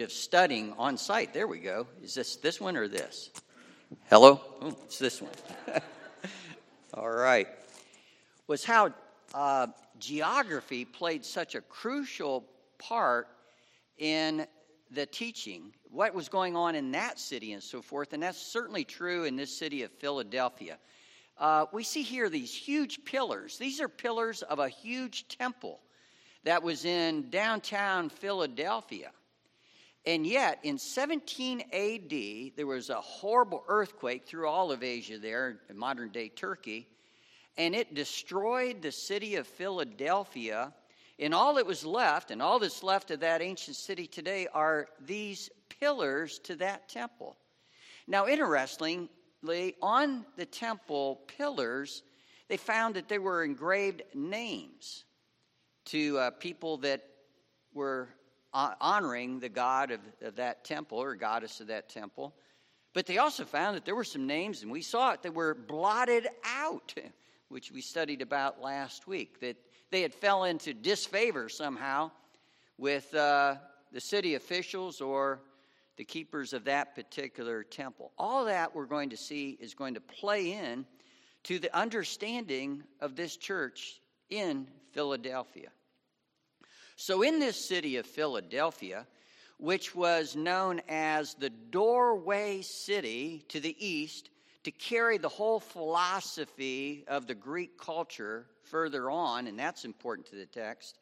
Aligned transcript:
of 0.00 0.12
studying 0.12 0.72
on 0.78 0.96
site. 0.96 1.32
There 1.32 1.46
we 1.46 1.58
go. 1.58 1.86
Is 2.02 2.14
this 2.14 2.36
this 2.36 2.60
one 2.60 2.76
or 2.76 2.88
this? 2.88 3.30
Hello? 4.10 4.40
Oh, 4.60 4.76
it's 4.84 4.98
this 4.98 5.22
one. 5.22 5.32
All 6.94 7.10
right. 7.10 7.48
Was 8.46 8.64
how 8.64 8.92
uh, 9.34 9.68
geography 9.98 10.84
played 10.84 11.24
such 11.24 11.54
a 11.54 11.60
crucial 11.60 12.44
part 12.78 13.28
in 13.98 14.46
the 14.90 15.06
teaching, 15.06 15.72
what 15.90 16.14
was 16.14 16.28
going 16.28 16.56
on 16.56 16.74
in 16.74 16.92
that 16.92 17.18
city 17.18 17.52
and 17.52 17.62
so 17.62 17.82
forth. 17.82 18.12
And 18.12 18.22
that's 18.22 18.40
certainly 18.40 18.84
true 18.84 19.24
in 19.24 19.36
this 19.36 19.54
city 19.54 19.82
of 19.82 19.90
Philadelphia. 19.92 20.78
Uh, 21.38 21.66
we 21.72 21.84
see 21.84 22.02
here 22.02 22.28
these 22.28 22.54
huge 22.54 23.04
pillars. 23.04 23.58
These 23.58 23.80
are 23.80 23.88
pillars 23.88 24.42
of 24.42 24.58
a 24.58 24.68
huge 24.68 25.28
temple 25.28 25.80
that 26.44 26.62
was 26.62 26.84
in 26.84 27.30
downtown 27.30 28.08
Philadelphia. 28.08 29.10
And 30.06 30.26
yet, 30.26 30.60
in 30.62 30.78
17 30.78 31.60
AD, 31.72 32.56
there 32.56 32.66
was 32.66 32.90
a 32.90 33.00
horrible 33.00 33.64
earthquake 33.68 34.26
through 34.26 34.48
all 34.48 34.72
of 34.72 34.82
Asia 34.82 35.18
there, 35.18 35.60
in 35.68 35.76
modern 35.76 36.10
day 36.10 36.28
Turkey, 36.28 36.88
and 37.56 37.74
it 37.74 37.94
destroyed 37.94 38.80
the 38.80 38.92
city 38.92 39.36
of 39.36 39.46
Philadelphia. 39.46 40.72
And 41.18 41.34
all 41.34 41.54
that 41.54 41.66
was 41.66 41.84
left, 41.84 42.30
and 42.30 42.40
all 42.40 42.60
that's 42.60 42.84
left 42.84 43.10
of 43.10 43.20
that 43.20 43.42
ancient 43.42 43.76
city 43.76 44.06
today, 44.06 44.46
are 44.54 44.88
these 45.04 45.50
pillars 45.80 46.38
to 46.40 46.54
that 46.56 46.88
temple. 46.88 47.36
Now, 48.06 48.28
interestingly, 48.28 49.74
on 49.82 50.24
the 50.36 50.46
temple 50.46 51.20
pillars, 51.26 52.02
they 52.48 52.56
found 52.56 52.94
that 52.94 53.08
there 53.08 53.20
were 53.20 53.44
engraved 53.44 54.02
names 54.14 55.04
to 55.86 56.18
uh, 56.18 56.30
people 56.30 56.78
that 56.78 57.04
were 57.74 58.08
honoring 58.80 59.38
the 59.38 59.48
god 59.48 59.90
of, 59.90 60.00
of 60.22 60.36
that 60.36 60.64
temple 60.64 60.98
or 60.98 61.14
goddess 61.14 61.60
of 61.60 61.68
that 61.68 61.88
temple. 61.88 62.34
But 62.94 63.06
they 63.06 63.18
also 63.18 63.44
found 63.44 63.76
that 63.76 63.84
there 63.84 63.94
were 63.94 64.04
some 64.04 64.26
names, 64.26 64.62
and 64.62 64.72
we 64.72 64.82
saw 64.82 65.12
it, 65.12 65.22
that 65.22 65.34
were 65.34 65.54
blotted 65.54 66.28
out, 66.44 66.94
which 67.48 67.70
we 67.70 67.80
studied 67.80 68.22
about 68.22 68.60
last 68.60 69.06
week, 69.06 69.40
that 69.40 69.56
they 69.90 70.02
had 70.02 70.12
fell 70.12 70.44
into 70.44 70.74
disfavor 70.74 71.48
somehow 71.48 72.10
with 72.76 73.14
uh, 73.14 73.56
the 73.92 74.00
city 74.00 74.34
officials 74.34 75.00
or 75.00 75.40
the 75.96 76.04
keepers 76.04 76.52
of 76.52 76.64
that 76.64 76.94
particular 76.94 77.64
temple. 77.64 78.12
All 78.18 78.44
that 78.44 78.74
we're 78.74 78.86
going 78.86 79.10
to 79.10 79.16
see 79.16 79.58
is 79.60 79.74
going 79.74 79.94
to 79.94 80.00
play 80.00 80.52
in 80.52 80.86
to 81.44 81.58
the 81.58 81.74
understanding 81.76 82.82
of 83.00 83.16
this 83.16 83.36
church 83.36 84.00
in 84.30 84.66
Philadelphia. 84.92 85.70
So, 87.00 87.22
in 87.22 87.38
this 87.38 87.56
city 87.56 87.96
of 87.98 88.06
Philadelphia, 88.06 89.06
which 89.58 89.94
was 89.94 90.34
known 90.34 90.82
as 90.88 91.34
the 91.34 91.48
doorway 91.48 92.60
city 92.60 93.44
to 93.50 93.60
the 93.60 93.76
east, 93.78 94.30
to 94.64 94.72
carry 94.72 95.16
the 95.16 95.28
whole 95.28 95.60
philosophy 95.60 97.04
of 97.06 97.28
the 97.28 97.36
Greek 97.36 97.78
culture 97.78 98.46
further 98.64 99.12
on, 99.12 99.46
and 99.46 99.56
that's 99.56 99.84
important 99.84 100.26
to 100.30 100.34
the 100.34 100.46
text. 100.46 100.98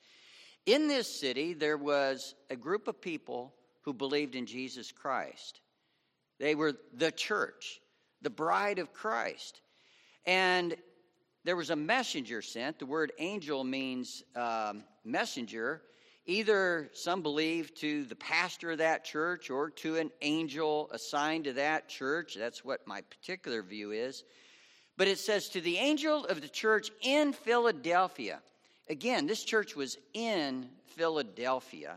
In 0.67 0.87
this 0.87 1.09
city, 1.09 1.55
there 1.55 1.79
was 1.79 2.35
a 2.51 2.57
group 2.57 2.89
of 2.89 3.01
people 3.01 3.55
who 3.81 3.95
believed 3.95 4.35
in 4.35 4.45
Jesus 4.45 4.93
Christ. 4.93 5.63
They 6.39 6.55
were 6.55 6.75
the 6.93 7.11
church, 7.11 7.81
the 8.21 8.29
bride 8.29 8.79
of 8.79 8.93
Christ. 8.93 9.63
And 10.27 10.77
there 11.45 11.57
was 11.57 11.71
a 11.71 11.77
messenger 11.77 12.43
sent. 12.43 12.81
The 12.81 12.85
word 12.85 13.13
angel 13.19 13.65
means 13.65 14.25
um, 14.35 14.85
messenger. 15.07 15.83
Either 16.27 16.91
some 16.93 17.23
believe 17.23 17.73
to 17.77 18.05
the 18.05 18.17
pastor 18.17 18.73
of 18.73 18.79
that 18.79 19.05
church 19.05 19.49
or 19.49 19.71
to 19.71 19.97
an 19.97 20.11
angel 20.23 20.91
assigned 20.93 21.45
to 21.45 21.53
that 21.53 21.89
church. 21.89 22.35
That's 22.35 22.65
what 22.65 22.87
my 22.87 23.01
particular 23.03 23.62
view 23.62 23.93
is. 23.93 24.25
But 24.97 25.09
it 25.09 25.19
says, 25.19 25.49
to 25.50 25.61
the 25.61 25.77
angel 25.77 26.25
of 26.25 26.41
the 26.41 26.49
church 26.49 26.91
in 27.03 27.33
Philadelphia. 27.33 28.41
Again, 28.89 29.27
this 29.27 29.44
church 29.44 29.77
was 29.77 29.99
in 30.15 30.69
Philadelphia, 30.97 31.97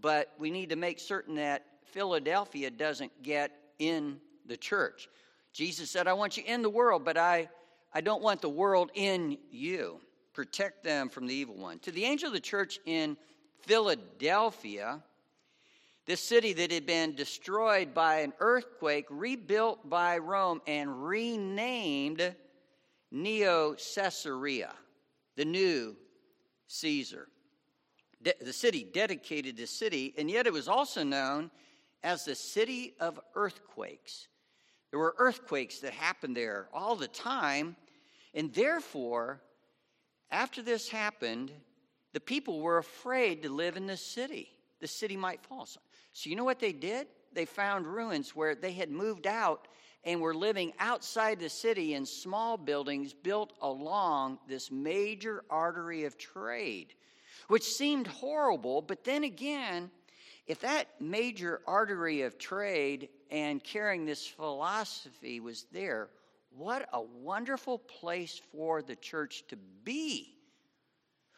but 0.00 0.32
we 0.38 0.50
need 0.50 0.70
to 0.70 0.76
make 0.76 1.00
certain 1.00 1.34
that 1.34 1.64
Philadelphia 1.92 2.70
doesn't 2.70 3.22
get 3.22 3.50
in 3.78 4.18
the 4.46 4.56
church. 4.56 5.08
Jesus 5.52 5.90
said, 5.90 6.06
I 6.06 6.12
want 6.12 6.36
you 6.36 6.44
in 6.46 6.62
the 6.62 6.70
world, 6.70 7.04
but 7.04 7.16
I 7.16 7.48
I 7.92 8.00
don't 8.00 8.22
want 8.22 8.40
the 8.40 8.48
world 8.48 8.90
in 8.94 9.38
you. 9.50 10.00
Protect 10.40 10.82
them 10.82 11.10
from 11.10 11.26
the 11.26 11.34
evil 11.34 11.54
one. 11.54 11.80
To 11.80 11.92
the 11.92 12.06
angel 12.06 12.28
of 12.28 12.32
the 12.32 12.40
church 12.40 12.78
in 12.86 13.18
Philadelphia, 13.58 15.02
this 16.06 16.22
city 16.22 16.54
that 16.54 16.70
had 16.70 16.86
been 16.86 17.14
destroyed 17.14 17.92
by 17.92 18.20
an 18.20 18.32
earthquake, 18.40 19.04
rebuilt 19.10 19.90
by 19.90 20.16
Rome, 20.16 20.62
and 20.66 21.04
renamed 21.04 22.34
Neo 23.10 23.74
Caesarea, 23.74 24.72
the 25.36 25.44
new 25.44 25.94
Caesar. 26.68 27.28
De- 28.22 28.32
the 28.40 28.54
city 28.54 28.88
dedicated 28.90 29.58
the 29.58 29.66
city, 29.66 30.14
and 30.16 30.30
yet 30.30 30.46
it 30.46 30.54
was 30.54 30.68
also 30.68 31.04
known 31.04 31.50
as 32.02 32.24
the 32.24 32.34
city 32.34 32.94
of 32.98 33.20
earthquakes. 33.34 34.26
There 34.90 35.00
were 35.00 35.14
earthquakes 35.18 35.80
that 35.80 35.92
happened 35.92 36.34
there 36.34 36.70
all 36.72 36.96
the 36.96 37.08
time. 37.08 37.76
And 38.32 38.54
therefore, 38.54 39.42
after 40.30 40.62
this 40.62 40.88
happened, 40.88 41.50
the 42.12 42.20
people 42.20 42.60
were 42.60 42.78
afraid 42.78 43.42
to 43.42 43.48
live 43.48 43.76
in 43.76 43.86
the 43.86 43.96
city. 43.96 44.50
The 44.80 44.86
city 44.86 45.16
might 45.16 45.44
fall. 45.44 45.66
So, 45.66 46.30
you 46.30 46.36
know 46.36 46.44
what 46.44 46.60
they 46.60 46.72
did? 46.72 47.06
They 47.32 47.44
found 47.44 47.86
ruins 47.86 48.34
where 48.34 48.54
they 48.54 48.72
had 48.72 48.90
moved 48.90 49.26
out 49.26 49.68
and 50.04 50.20
were 50.20 50.34
living 50.34 50.72
outside 50.78 51.38
the 51.38 51.48
city 51.48 51.94
in 51.94 52.06
small 52.06 52.56
buildings 52.56 53.12
built 53.12 53.52
along 53.60 54.38
this 54.48 54.70
major 54.70 55.44
artery 55.50 56.04
of 56.04 56.16
trade, 56.16 56.94
which 57.48 57.64
seemed 57.64 58.06
horrible. 58.06 58.80
But 58.80 59.04
then 59.04 59.24
again, 59.24 59.90
if 60.46 60.60
that 60.60 60.88
major 61.00 61.60
artery 61.66 62.22
of 62.22 62.38
trade 62.38 63.08
and 63.30 63.62
carrying 63.62 64.06
this 64.06 64.26
philosophy 64.26 65.38
was 65.38 65.66
there, 65.70 66.08
what 66.56 66.88
a 66.92 67.00
wonderful 67.00 67.78
place 67.78 68.40
for 68.52 68.82
the 68.82 68.96
church 68.96 69.44
to 69.48 69.56
be, 69.84 70.36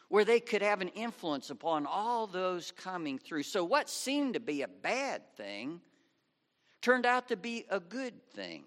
where 0.08 0.24
they 0.24 0.40
could 0.40 0.62
have 0.62 0.80
an 0.80 0.88
influence 0.88 1.50
upon 1.50 1.86
all 1.86 2.26
those 2.26 2.72
coming 2.72 3.18
through. 3.18 3.42
So, 3.42 3.64
what 3.64 3.88
seemed 3.88 4.34
to 4.34 4.40
be 4.40 4.62
a 4.62 4.68
bad 4.68 5.22
thing 5.36 5.80
turned 6.82 7.06
out 7.06 7.28
to 7.28 7.36
be 7.36 7.64
a 7.70 7.80
good 7.80 8.14
thing. 8.32 8.64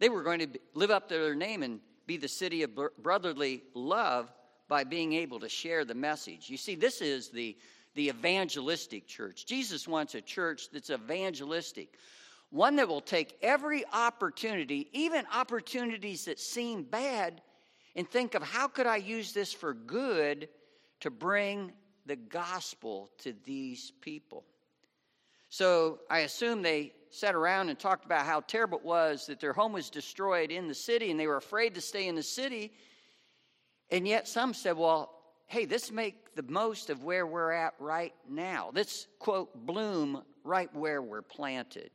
They 0.00 0.08
were 0.08 0.22
going 0.22 0.40
to 0.40 0.48
live 0.74 0.90
up 0.90 1.08
to 1.08 1.14
their 1.14 1.34
name 1.34 1.62
and 1.62 1.80
be 2.06 2.16
the 2.16 2.28
city 2.28 2.62
of 2.62 2.70
brotherly 3.02 3.62
love 3.74 4.32
by 4.68 4.84
being 4.84 5.12
able 5.12 5.38
to 5.40 5.48
share 5.48 5.84
the 5.84 5.94
message. 5.94 6.50
You 6.50 6.56
see, 6.56 6.74
this 6.74 7.00
is 7.00 7.28
the, 7.28 7.56
the 7.94 8.08
evangelistic 8.08 9.06
church. 9.06 9.46
Jesus 9.46 9.86
wants 9.86 10.14
a 10.14 10.20
church 10.20 10.70
that's 10.72 10.90
evangelistic, 10.90 11.94
one 12.50 12.76
that 12.76 12.88
will 12.88 13.00
take 13.00 13.36
every 13.42 13.84
opportunity, 13.92 14.88
even 14.92 15.24
opportunities 15.32 16.24
that 16.24 16.40
seem 16.40 16.82
bad, 16.82 17.42
and 17.94 18.08
think 18.08 18.34
of 18.34 18.42
how 18.42 18.68
could 18.68 18.86
I 18.86 18.96
use 18.96 19.32
this 19.32 19.52
for 19.52 19.74
good 19.74 20.48
to 21.00 21.10
bring 21.10 21.72
the 22.06 22.16
gospel 22.16 23.10
to 23.18 23.34
these 23.44 23.92
people. 24.00 24.44
So 25.50 26.00
I 26.10 26.20
assume 26.20 26.62
they 26.62 26.92
sat 27.10 27.34
around 27.34 27.68
and 27.68 27.78
talked 27.78 28.04
about 28.04 28.26
how 28.26 28.40
terrible 28.40 28.78
it 28.78 28.84
was 28.84 29.26
that 29.26 29.40
their 29.40 29.52
home 29.52 29.72
was 29.72 29.90
destroyed 29.90 30.50
in 30.50 30.68
the 30.68 30.74
city 30.74 31.10
and 31.10 31.18
they 31.18 31.26
were 31.26 31.36
afraid 31.36 31.74
to 31.74 31.80
stay 31.80 32.08
in 32.08 32.14
the 32.14 32.22
city. 32.22 32.72
And 33.90 34.06
yet 34.06 34.28
some 34.28 34.52
said, 34.52 34.76
well, 34.76 35.14
hey, 35.46 35.66
let's 35.66 35.90
make 35.90 36.34
the 36.34 36.42
most 36.42 36.90
of 36.90 37.04
where 37.04 37.26
we're 37.26 37.52
at 37.52 37.74
right 37.78 38.14
now. 38.28 38.70
Let's, 38.74 39.06
quote, 39.18 39.66
bloom 39.66 40.22
right 40.44 40.72
where 40.74 41.00
we're 41.00 41.22
planted. 41.22 41.90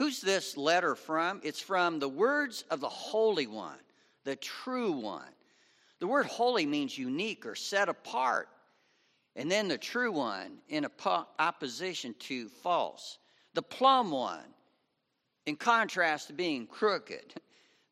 Who's 0.00 0.22
this 0.22 0.56
letter 0.56 0.94
from? 0.94 1.42
It's 1.44 1.60
from 1.60 1.98
the 1.98 2.08
words 2.08 2.64
of 2.70 2.80
the 2.80 2.88
Holy 2.88 3.46
One, 3.46 3.76
the 4.24 4.34
true 4.34 4.92
one. 4.92 5.28
The 5.98 6.06
word 6.06 6.24
holy 6.24 6.64
means 6.64 6.96
unique 6.96 7.44
or 7.44 7.54
set 7.54 7.90
apart. 7.90 8.48
And 9.36 9.52
then 9.52 9.68
the 9.68 9.76
true 9.76 10.10
one 10.10 10.52
in 10.70 10.86
opposition 11.38 12.14
to 12.20 12.48
false. 12.48 13.18
The 13.52 13.60
plumb 13.60 14.10
one 14.10 14.54
in 15.44 15.56
contrast 15.56 16.28
to 16.28 16.32
being 16.32 16.66
crooked. 16.66 17.34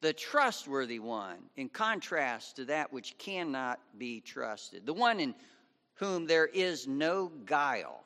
The 0.01 0.15
trustworthy 0.15 1.01
one 1.01 1.37
in 1.57 1.69
contrast 1.69 2.57
to 2.57 2.65
that 2.65 2.91
which 2.91 3.19
cannot 3.19 3.81
be 3.99 4.23
trusted. 4.23 4.87
The 4.87 4.95
one 4.95 5.21
in 5.21 5.35
whom 5.97 6.27
there 6.27 6.47
is 6.47 6.89
no 6.89 7.31
guile. 7.45 8.03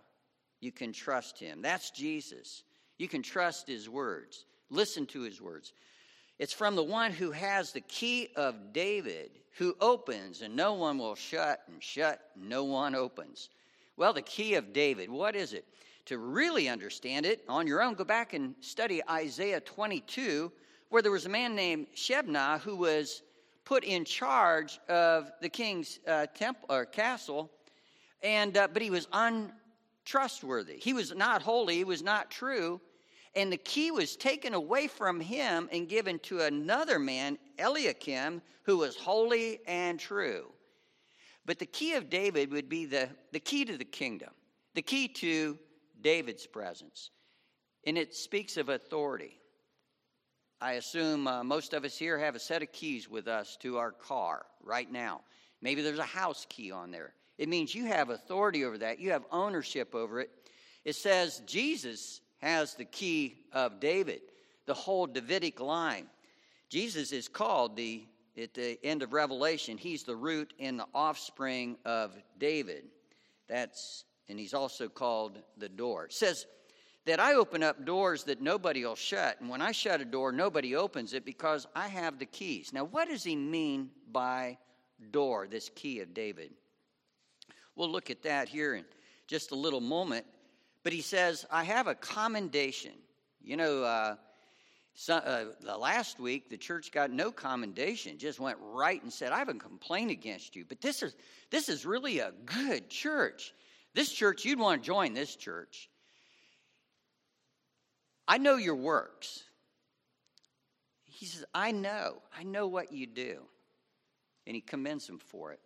You 0.61 0.73
can 0.73 0.93
trust 0.93 1.39
him. 1.39 1.63
That's 1.63 1.93
Jesus. 1.93 2.65
You 3.03 3.09
can 3.09 3.23
trust 3.23 3.67
his 3.67 3.89
words, 3.89 4.45
listen 4.71 5.07
to 5.07 5.23
his 5.23 5.43
words. 5.43 5.73
It's 6.39 6.53
from 6.53 6.77
the 6.77 6.85
one 6.85 7.11
who 7.11 7.33
has 7.33 7.73
the 7.73 7.81
key 7.81 8.29
of 8.37 8.73
David, 8.73 9.33
who 9.59 9.77
opens 9.81 10.41
and 10.41 10.55
no 10.55 10.75
one 10.75 10.99
will 10.99 11.17
shut, 11.17 11.63
and 11.67 11.83
shut, 11.83 12.21
no 12.37 12.63
one 12.63 12.95
opens. 12.95 13.49
Well, 13.97 14.13
the 14.13 14.23
key 14.23 14.55
of 14.55 14.73
David, 14.73 15.11
what 15.11 15.35
is 15.35 15.53
it? 15.53 15.65
To 16.07 16.19
really 16.19 16.69
understand 16.69 17.27
it 17.27 17.43
on 17.49 17.67
your 17.67 17.83
own, 17.83 17.95
go 17.95 18.05
back 18.05 18.35
and 18.35 18.55
study 18.61 19.03
Isaiah 19.11 19.59
22, 19.59 20.53
where 20.91 21.03
there 21.03 21.11
was 21.11 21.27
a 21.27 21.29
man 21.29 21.57
named 21.57 21.89
Shebna 21.97 22.61
who 22.61 22.77
was 22.77 23.23
put 23.65 23.83
in 23.83 24.05
charge 24.05 24.79
of 24.89 25.33
the 25.41 25.49
king's 25.49 25.99
uh, 26.07 26.27
temple 26.37 26.67
or 26.71 26.85
castle, 26.85 27.51
and 28.23 28.57
uh, 28.57 28.69
but 28.73 28.81
he 28.81 28.91
was 28.91 29.09
untrustworthy. 29.13 30.79
He 30.79 30.93
was 30.93 31.13
not 31.13 31.43
holy. 31.43 31.75
He 31.75 31.85
was 31.85 32.05
not 32.05 32.31
true, 32.31 32.81
and 33.35 33.53
the 33.53 33.57
key 33.57 33.91
was 33.91 34.17
taken 34.17 34.55
away 34.55 34.87
from 34.87 35.19
him 35.21 35.69
and 35.73 35.89
given 35.89 36.19
to 36.21 36.41
another 36.41 36.99
man, 36.99 37.39
Eliakim, 37.59 38.43
who 38.65 38.79
was 38.79 38.97
holy 38.97 39.61
and 39.67 39.99
true. 39.99 40.47
But 41.47 41.59
the 41.59 41.67
key 41.67 41.95
of 41.95 42.11
David 42.11 42.53
would 42.53 42.69
be 42.69 42.85
the, 42.85 43.09
the 43.33 43.41
key 43.41 43.65
to 43.65 43.77
the 43.77 43.85
kingdom, 43.85 44.31
the 44.75 44.83
key 44.83 45.09
to 45.09 45.59
David's 46.01 46.47
presence. 46.47 47.11
And 47.87 47.99
it 47.99 48.15
speaks 48.15 48.57
of 48.57 48.69
authority. 48.69 49.39
I 50.61 50.73
assume 50.73 51.27
uh, 51.27 51.43
most 51.43 51.73
of 51.73 51.85
us 51.85 51.99
here 51.99 52.19
have 52.19 52.37
a 52.37 52.41
set 52.41 52.63
of 52.63 52.71
keys 52.71 53.09
with 53.09 53.27
us 53.27 53.57
to 53.63 53.79
our 53.79 53.91
car 53.91 54.47
right 54.63 54.91
now. 54.91 55.23
Maybe 55.61 55.83
there's 55.83 55.99
a 55.99 56.05
house 56.05 56.47
key 56.49 56.71
on 56.71 56.93
there. 56.93 57.15
It 57.39 57.49
means 57.49 57.75
you 57.75 57.87
have 57.87 58.11
authority 58.11 58.65
over 58.65 58.79
that, 58.79 59.01
you 59.01 59.11
have 59.11 59.25
ownership 59.33 59.95
over 59.95 60.21
it. 60.21 60.31
It 60.85 60.95
says 60.95 61.43
Jesus 61.47 62.21
has 62.43 62.75
the 62.75 62.85
key 62.85 63.37
of 63.53 63.81
David, 63.81 64.21
the 64.67 64.75
whole 64.75 65.07
Davidic 65.07 65.61
line. 65.61 66.07
Jesus 66.69 67.13
is 67.13 67.29
called 67.29 67.77
the 67.77 68.05
at 68.41 68.55
the 68.55 68.79
end 68.83 69.03
of 69.03 69.13
Revelation, 69.13 69.77
he's 69.77 70.05
the 70.05 70.17
root 70.17 70.55
and 70.59 70.79
the 70.79 70.87
offspring 70.95 71.77
of 71.85 72.17
David. 72.39 72.85
That's 73.47 74.05
and 74.29 74.39
he's 74.39 74.55
also 74.55 74.89
called 74.89 75.39
the 75.59 75.69
door. 75.69 76.07
It 76.07 76.15
says 76.15 76.47
that 77.05 77.21
I 77.21 77.35
open 77.35 77.63
up 77.63 77.85
doors 77.85 78.25
that 78.25 78.41
nobody 78.41 78.85
will 78.85 78.95
shut. 78.95 79.41
And 79.41 79.51
when 79.51 79.61
I 79.61 79.73
shut 79.73 80.01
a 80.01 80.05
door, 80.05 80.33
nobody 80.33 80.77
opens 80.77 81.13
it 81.13 81.25
because 81.25 81.67
I 81.75 81.89
have 81.89 82.19
the 82.19 82.27
keys. 82.27 82.73
Now, 82.73 82.85
what 82.85 83.09
does 83.09 83.25
he 83.25 83.37
mean 83.37 83.91
by 84.13 84.57
door, 85.11 85.47
this 85.51 85.69
key 85.75 86.01
of 86.01 86.15
David? 86.15 86.53
We'll 87.75 87.91
look 87.91 88.11
at 88.11 88.23
that 88.23 88.49
here 88.49 88.75
in 88.77 88.85
just 89.27 89.51
a 89.51 89.57
little 89.57 89.81
moment. 89.81 90.25
But 90.83 90.93
he 90.93 91.01
says, 91.01 91.47
I 91.51 91.65
have 91.65 91.87
a 91.87 91.95
commendation. 91.95 92.93
You 93.41 93.57
know, 93.57 93.83
uh, 93.83 94.17
so, 94.95 95.15
uh, 95.15 95.45
the 95.61 95.77
last 95.77 96.21
week, 96.21 96.51
the 96.51 96.57
church 96.57 96.93
got 96.93 97.11
no 97.11 97.33
commendation, 97.33 98.19
just 98.19 98.39
went 98.39 98.59
right 98.61 99.03
and 99.03 99.13
said, 99.13 99.33
I 99.33 99.39
have 99.39 99.49
a 99.49 99.55
complaint 99.55 100.11
against 100.11 100.55
you. 100.55 100.65
But 100.69 100.81
this 100.81 101.03
is, 101.03 101.17
this 101.51 101.69
is 101.69 101.87
really 101.87 102.19
a 102.19 102.33
good 102.45 102.91
church. 102.91 103.55
This 103.95 104.13
church, 104.13 104.45
you'd 104.45 104.59
want 104.59 104.83
to 104.83 104.87
join 104.87 105.15
this 105.15 105.35
church. 105.35 105.89
I 108.29 108.39
know 108.39 108.57
your 108.57 108.77
works. 108.77 109.45
He 111.05 111.27
says, 111.27 111.45
I 111.55 111.73
know. 111.73 112.17
I 112.37 112.43
know 112.43 112.67
what 112.67 112.93
you 112.93 113.07
do. 113.07 113.43
And 114.47 114.55
he 114.55 114.61
commends 114.61 115.09
him 115.09 115.19
for 115.19 115.53
it. 115.53 115.61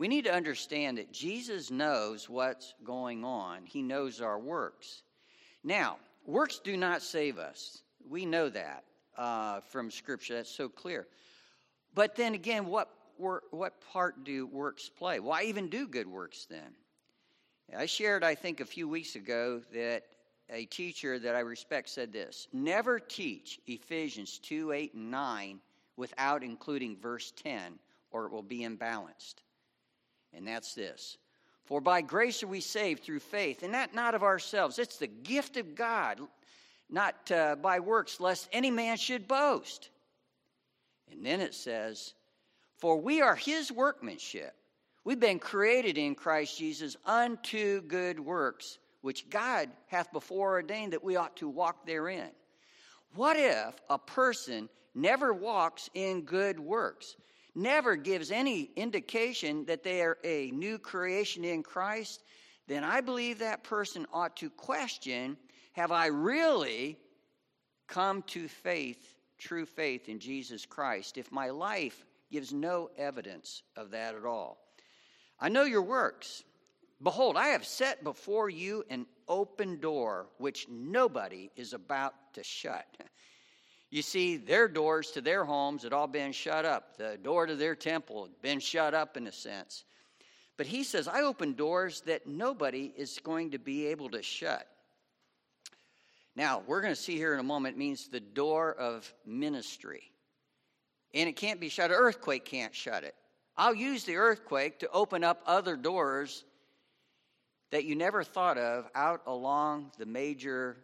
We 0.00 0.08
need 0.08 0.24
to 0.24 0.32
understand 0.32 0.96
that 0.96 1.12
Jesus 1.12 1.70
knows 1.70 2.26
what's 2.26 2.72
going 2.84 3.22
on, 3.22 3.66
he 3.66 3.82
knows 3.82 4.22
our 4.22 4.38
works. 4.38 5.02
Now, 5.62 5.98
works 6.24 6.58
do 6.58 6.78
not 6.78 7.02
save 7.02 7.36
us. 7.36 7.82
We 8.08 8.24
know 8.24 8.48
that 8.48 8.84
uh, 9.18 9.60
from 9.60 9.90
Scripture. 9.90 10.36
That's 10.36 10.50
so 10.50 10.70
clear. 10.70 11.06
But 11.94 12.16
then 12.16 12.32
again, 12.32 12.64
what, 12.64 12.88
what 13.18 13.78
part 13.92 14.24
do 14.24 14.46
works 14.46 14.88
play? 14.88 15.20
Why 15.20 15.42
even 15.42 15.68
do 15.68 15.86
good 15.86 16.06
works 16.06 16.46
then? 16.48 16.72
I 17.76 17.84
shared, 17.84 18.24
I 18.24 18.34
think, 18.34 18.60
a 18.60 18.64
few 18.64 18.88
weeks 18.88 19.16
ago 19.16 19.60
that 19.74 20.04
a 20.48 20.64
teacher 20.64 21.18
that 21.18 21.34
I 21.34 21.40
respect 21.40 21.90
said 21.90 22.10
this 22.10 22.48
Never 22.54 23.00
teach 23.00 23.60
Ephesians 23.66 24.38
2 24.38 24.72
8 24.72 24.94
and 24.94 25.10
9 25.10 25.60
without 25.98 26.42
including 26.42 26.96
verse 26.96 27.34
10, 27.36 27.78
or 28.12 28.24
it 28.24 28.32
will 28.32 28.42
be 28.42 28.60
imbalanced. 28.60 29.42
And 30.34 30.46
that's 30.46 30.74
this 30.74 31.16
For 31.64 31.80
by 31.80 32.00
grace 32.00 32.42
are 32.42 32.48
we 32.48 32.60
saved 32.60 33.02
through 33.02 33.20
faith, 33.20 33.62
and 33.62 33.74
that 33.74 33.94
not 33.94 34.14
of 34.14 34.22
ourselves. 34.22 34.78
It's 34.78 34.96
the 34.96 35.06
gift 35.06 35.56
of 35.56 35.74
God, 35.74 36.20
not 36.88 37.30
uh, 37.30 37.56
by 37.56 37.80
works, 37.80 38.20
lest 38.20 38.48
any 38.52 38.70
man 38.70 38.96
should 38.96 39.28
boast. 39.28 39.90
And 41.10 41.24
then 41.24 41.40
it 41.40 41.54
says, 41.54 42.14
For 42.78 42.96
we 42.96 43.20
are 43.20 43.36
his 43.36 43.72
workmanship. 43.72 44.54
We've 45.02 45.18
been 45.18 45.38
created 45.38 45.98
in 45.98 46.14
Christ 46.14 46.58
Jesus 46.58 46.96
unto 47.06 47.80
good 47.82 48.20
works 48.20 48.78
which 49.02 49.30
God 49.30 49.70
hath 49.86 50.12
before 50.12 50.50
ordained 50.52 50.92
that 50.92 51.04
we 51.04 51.16
ought 51.16 51.36
to 51.36 51.48
walk 51.48 51.86
therein. 51.86 52.30
What 53.14 53.36
if 53.36 53.74
a 53.88 53.98
person 53.98 54.68
never 54.94 55.32
walks 55.32 55.88
in 55.94 56.22
good 56.22 56.60
works, 56.60 57.16
never 57.54 57.96
gives 57.96 58.30
any 58.30 58.70
indication 58.76 59.64
that 59.66 59.82
they 59.82 60.02
are 60.02 60.18
a 60.24 60.50
new 60.50 60.78
creation 60.78 61.44
in 61.44 61.62
Christ? 61.62 62.22
Then 62.66 62.84
I 62.84 63.00
believe 63.00 63.38
that 63.38 63.64
person 63.64 64.06
ought 64.12 64.36
to 64.38 64.50
question 64.50 65.36
Have 65.72 65.92
I 65.92 66.06
really 66.06 66.98
come 67.88 68.22
to 68.28 68.48
faith, 68.48 69.16
true 69.38 69.66
faith 69.66 70.08
in 70.08 70.18
Jesus 70.18 70.64
Christ, 70.64 71.18
if 71.18 71.32
my 71.32 71.50
life 71.50 72.04
gives 72.30 72.52
no 72.52 72.90
evidence 72.96 73.62
of 73.76 73.90
that 73.90 74.14
at 74.14 74.24
all? 74.24 74.58
I 75.38 75.48
know 75.48 75.64
your 75.64 75.82
works. 75.82 76.44
Behold, 77.02 77.36
I 77.36 77.48
have 77.48 77.64
set 77.64 78.04
before 78.04 78.50
you 78.50 78.84
an 78.90 79.06
open 79.26 79.80
door 79.80 80.26
which 80.36 80.68
nobody 80.68 81.50
is 81.56 81.72
about 81.72 82.14
to 82.34 82.44
shut. 82.44 82.86
You 83.90 84.02
see, 84.02 84.36
their 84.36 84.68
doors 84.68 85.10
to 85.12 85.20
their 85.20 85.44
homes 85.44 85.82
had 85.82 85.92
all 85.92 86.06
been 86.06 86.32
shut 86.32 86.64
up. 86.64 86.96
The 86.96 87.18
door 87.20 87.46
to 87.46 87.56
their 87.56 87.74
temple 87.74 88.24
had 88.24 88.40
been 88.40 88.60
shut 88.60 88.94
up 88.94 89.16
in 89.16 89.26
a 89.26 89.32
sense. 89.32 89.84
But 90.56 90.66
he 90.66 90.84
says, 90.84 91.08
I 91.08 91.22
open 91.22 91.54
doors 91.54 92.02
that 92.02 92.26
nobody 92.26 92.92
is 92.96 93.18
going 93.18 93.50
to 93.52 93.58
be 93.58 93.86
able 93.86 94.10
to 94.10 94.22
shut. 94.22 94.68
Now, 96.36 96.62
we're 96.66 96.80
going 96.80 96.94
to 96.94 97.00
see 97.00 97.16
here 97.16 97.34
in 97.34 97.40
a 97.40 97.44
moment 97.44 97.76
means 97.76 98.08
the 98.08 98.20
door 98.20 98.74
of 98.74 99.12
ministry. 99.26 100.12
And 101.12 101.28
it 101.28 101.34
can't 101.34 101.58
be 101.58 101.68
shut. 101.68 101.90
An 101.90 101.96
earthquake 101.96 102.44
can't 102.44 102.74
shut 102.74 103.02
it. 103.02 103.16
I'll 103.56 103.74
use 103.74 104.04
the 104.04 104.16
earthquake 104.16 104.78
to 104.78 104.90
open 104.90 105.24
up 105.24 105.42
other 105.46 105.76
doors 105.76 106.44
that 107.72 107.84
you 107.84 107.96
never 107.96 108.22
thought 108.22 108.58
of 108.58 108.88
out 108.94 109.22
along 109.26 109.90
the 109.98 110.06
major 110.06 110.76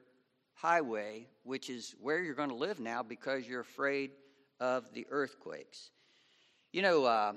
highway, 0.57 1.27
which 1.45 1.71
is 1.71 1.95
where 2.01 2.23
you're 2.23 2.35
going 2.35 2.49
to 2.49 2.55
live 2.55 2.81
now 2.81 3.03
because 3.03 3.47
you're 3.47 3.61
afraid 3.61 4.11
of 4.59 4.93
the 4.95 5.07
earthquakes. 5.11 5.91
You 6.73 6.83
know, 6.83 7.05
uh, 7.05 7.35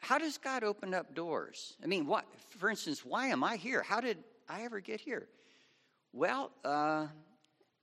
how 0.00 0.18
does 0.18 0.38
God 0.38 0.62
open 0.62 0.94
up 0.94 1.14
doors? 1.14 1.76
I 1.82 1.86
mean, 1.86 2.06
what, 2.06 2.24
for 2.58 2.70
instance, 2.70 3.04
why 3.04 3.28
am 3.28 3.42
I 3.42 3.56
here? 3.56 3.82
How 3.82 4.00
did 4.00 4.18
I 4.48 4.62
ever 4.62 4.80
get 4.80 5.00
here? 5.00 5.26
Well, 6.12 6.50
uh, 6.64 7.06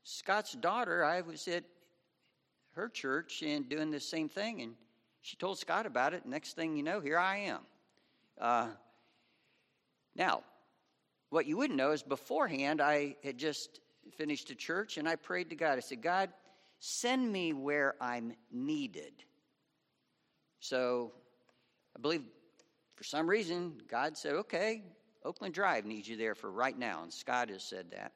Scott's 0.03 0.53
daughter, 0.53 1.03
I 1.03 1.21
was 1.21 1.47
at 1.47 1.63
her 2.75 2.87
church 2.87 3.41
and 3.41 3.67
doing 3.67 3.89
the 3.89 3.99
same 3.99 4.29
thing, 4.29 4.61
and 4.61 4.75
she 5.21 5.35
told 5.35 5.57
Scott 5.57 5.85
about 5.85 6.13
it. 6.13 6.25
Next 6.25 6.55
thing 6.55 6.77
you 6.77 6.83
know, 6.83 6.99
here 6.99 7.17
I 7.17 7.37
am. 7.37 7.59
Uh, 8.39 8.67
now, 10.15 10.43
what 11.29 11.47
you 11.47 11.57
wouldn't 11.57 11.77
know 11.77 11.91
is 11.91 12.03
beforehand, 12.03 12.81
I 12.81 13.15
had 13.23 13.37
just 13.37 13.79
finished 14.11 14.49
a 14.49 14.55
church 14.55 14.97
and 14.97 15.07
I 15.07 15.15
prayed 15.15 15.49
to 15.49 15.55
God. 15.55 15.77
I 15.77 15.81
said, 15.81 16.01
God, 16.01 16.29
send 16.79 17.31
me 17.31 17.53
where 17.53 17.95
I'm 18.01 18.33
needed. 18.51 19.13
So 20.59 21.11
I 21.95 22.01
believe 22.01 22.23
for 22.95 23.03
some 23.03 23.27
reason, 23.27 23.81
God 23.89 24.17
said, 24.17 24.35
okay, 24.35 24.83
Oakland 25.23 25.53
Drive 25.53 25.85
needs 25.85 26.07
you 26.07 26.17
there 26.17 26.35
for 26.35 26.49
right 26.51 26.77
now. 26.77 27.03
And 27.03 27.13
Scott 27.13 27.49
has 27.49 27.63
said 27.63 27.91
that. 27.91 28.13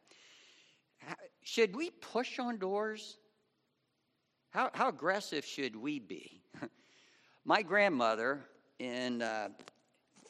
Should 1.43 1.75
we 1.75 1.89
push 1.89 2.39
on 2.39 2.57
doors? 2.57 3.17
How, 4.51 4.69
how 4.73 4.89
aggressive 4.89 5.45
should 5.45 5.75
we 5.75 5.99
be? 5.99 6.41
My 7.45 7.61
grandmother, 7.61 8.45
in 8.79 9.21
uh, 9.21 9.49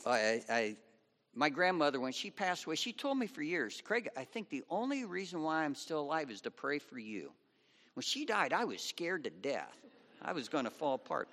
I, 0.05 0.41
I 0.49 0.77
my 1.39 1.49
grandmother, 1.49 2.01
when 2.01 2.11
she 2.11 2.29
passed 2.29 2.65
away, 2.65 2.75
she 2.75 2.91
told 2.91 3.17
me 3.17 3.25
for 3.25 3.41
years, 3.41 3.81
Craig, 3.81 4.09
I 4.17 4.25
think 4.25 4.49
the 4.49 4.65
only 4.69 5.05
reason 5.05 5.41
why 5.41 5.63
I'm 5.63 5.73
still 5.73 6.01
alive 6.01 6.29
is 6.29 6.41
to 6.41 6.51
pray 6.51 6.79
for 6.79 6.99
you. 6.99 7.31
When 7.93 8.01
she 8.01 8.25
died, 8.25 8.51
I 8.51 8.65
was 8.65 8.81
scared 8.81 9.23
to 9.23 9.29
death. 9.29 9.73
I 10.21 10.33
was 10.33 10.49
going 10.49 10.65
to 10.65 10.69
fall 10.69 10.95
apart. 10.95 11.29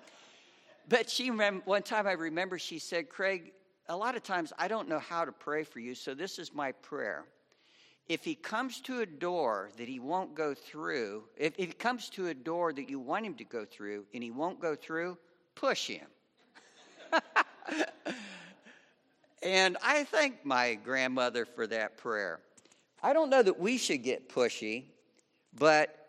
But 0.88 1.10
she, 1.10 1.28
one 1.30 1.82
time 1.82 2.06
I 2.06 2.12
remember 2.12 2.56
she 2.56 2.78
said, 2.78 3.08
Craig, 3.08 3.50
a 3.88 3.96
lot 3.96 4.14
of 4.14 4.22
times 4.22 4.52
I 4.56 4.68
don't 4.68 4.88
know 4.88 5.00
how 5.00 5.24
to 5.24 5.32
pray 5.32 5.64
for 5.64 5.80
you, 5.80 5.96
so 5.96 6.14
this 6.14 6.38
is 6.38 6.54
my 6.54 6.70
prayer. 6.70 7.24
If 8.08 8.24
he 8.24 8.36
comes 8.36 8.80
to 8.82 9.00
a 9.00 9.06
door 9.06 9.70
that 9.76 9.88
he 9.88 9.98
won't 9.98 10.36
go 10.36 10.54
through, 10.54 11.24
if, 11.36 11.54
if 11.58 11.66
he 11.66 11.72
comes 11.74 12.10
to 12.10 12.28
a 12.28 12.34
door 12.34 12.72
that 12.72 12.88
you 12.88 13.00
want 13.00 13.26
him 13.26 13.34
to 13.34 13.44
go 13.44 13.64
through 13.64 14.04
and 14.14 14.22
he 14.22 14.30
won't 14.30 14.60
go 14.60 14.76
through, 14.76 15.18
push 15.56 15.88
him. 15.88 16.06
and 19.42 19.76
I 19.82 20.04
thank 20.04 20.44
my 20.44 20.74
grandmother 20.74 21.44
for 21.44 21.66
that 21.66 21.96
prayer. 21.96 22.40
I 23.02 23.12
don't 23.12 23.30
know 23.30 23.42
that 23.42 23.58
we 23.58 23.78
should 23.78 24.02
get 24.02 24.28
pushy, 24.28 24.84
but 25.54 26.08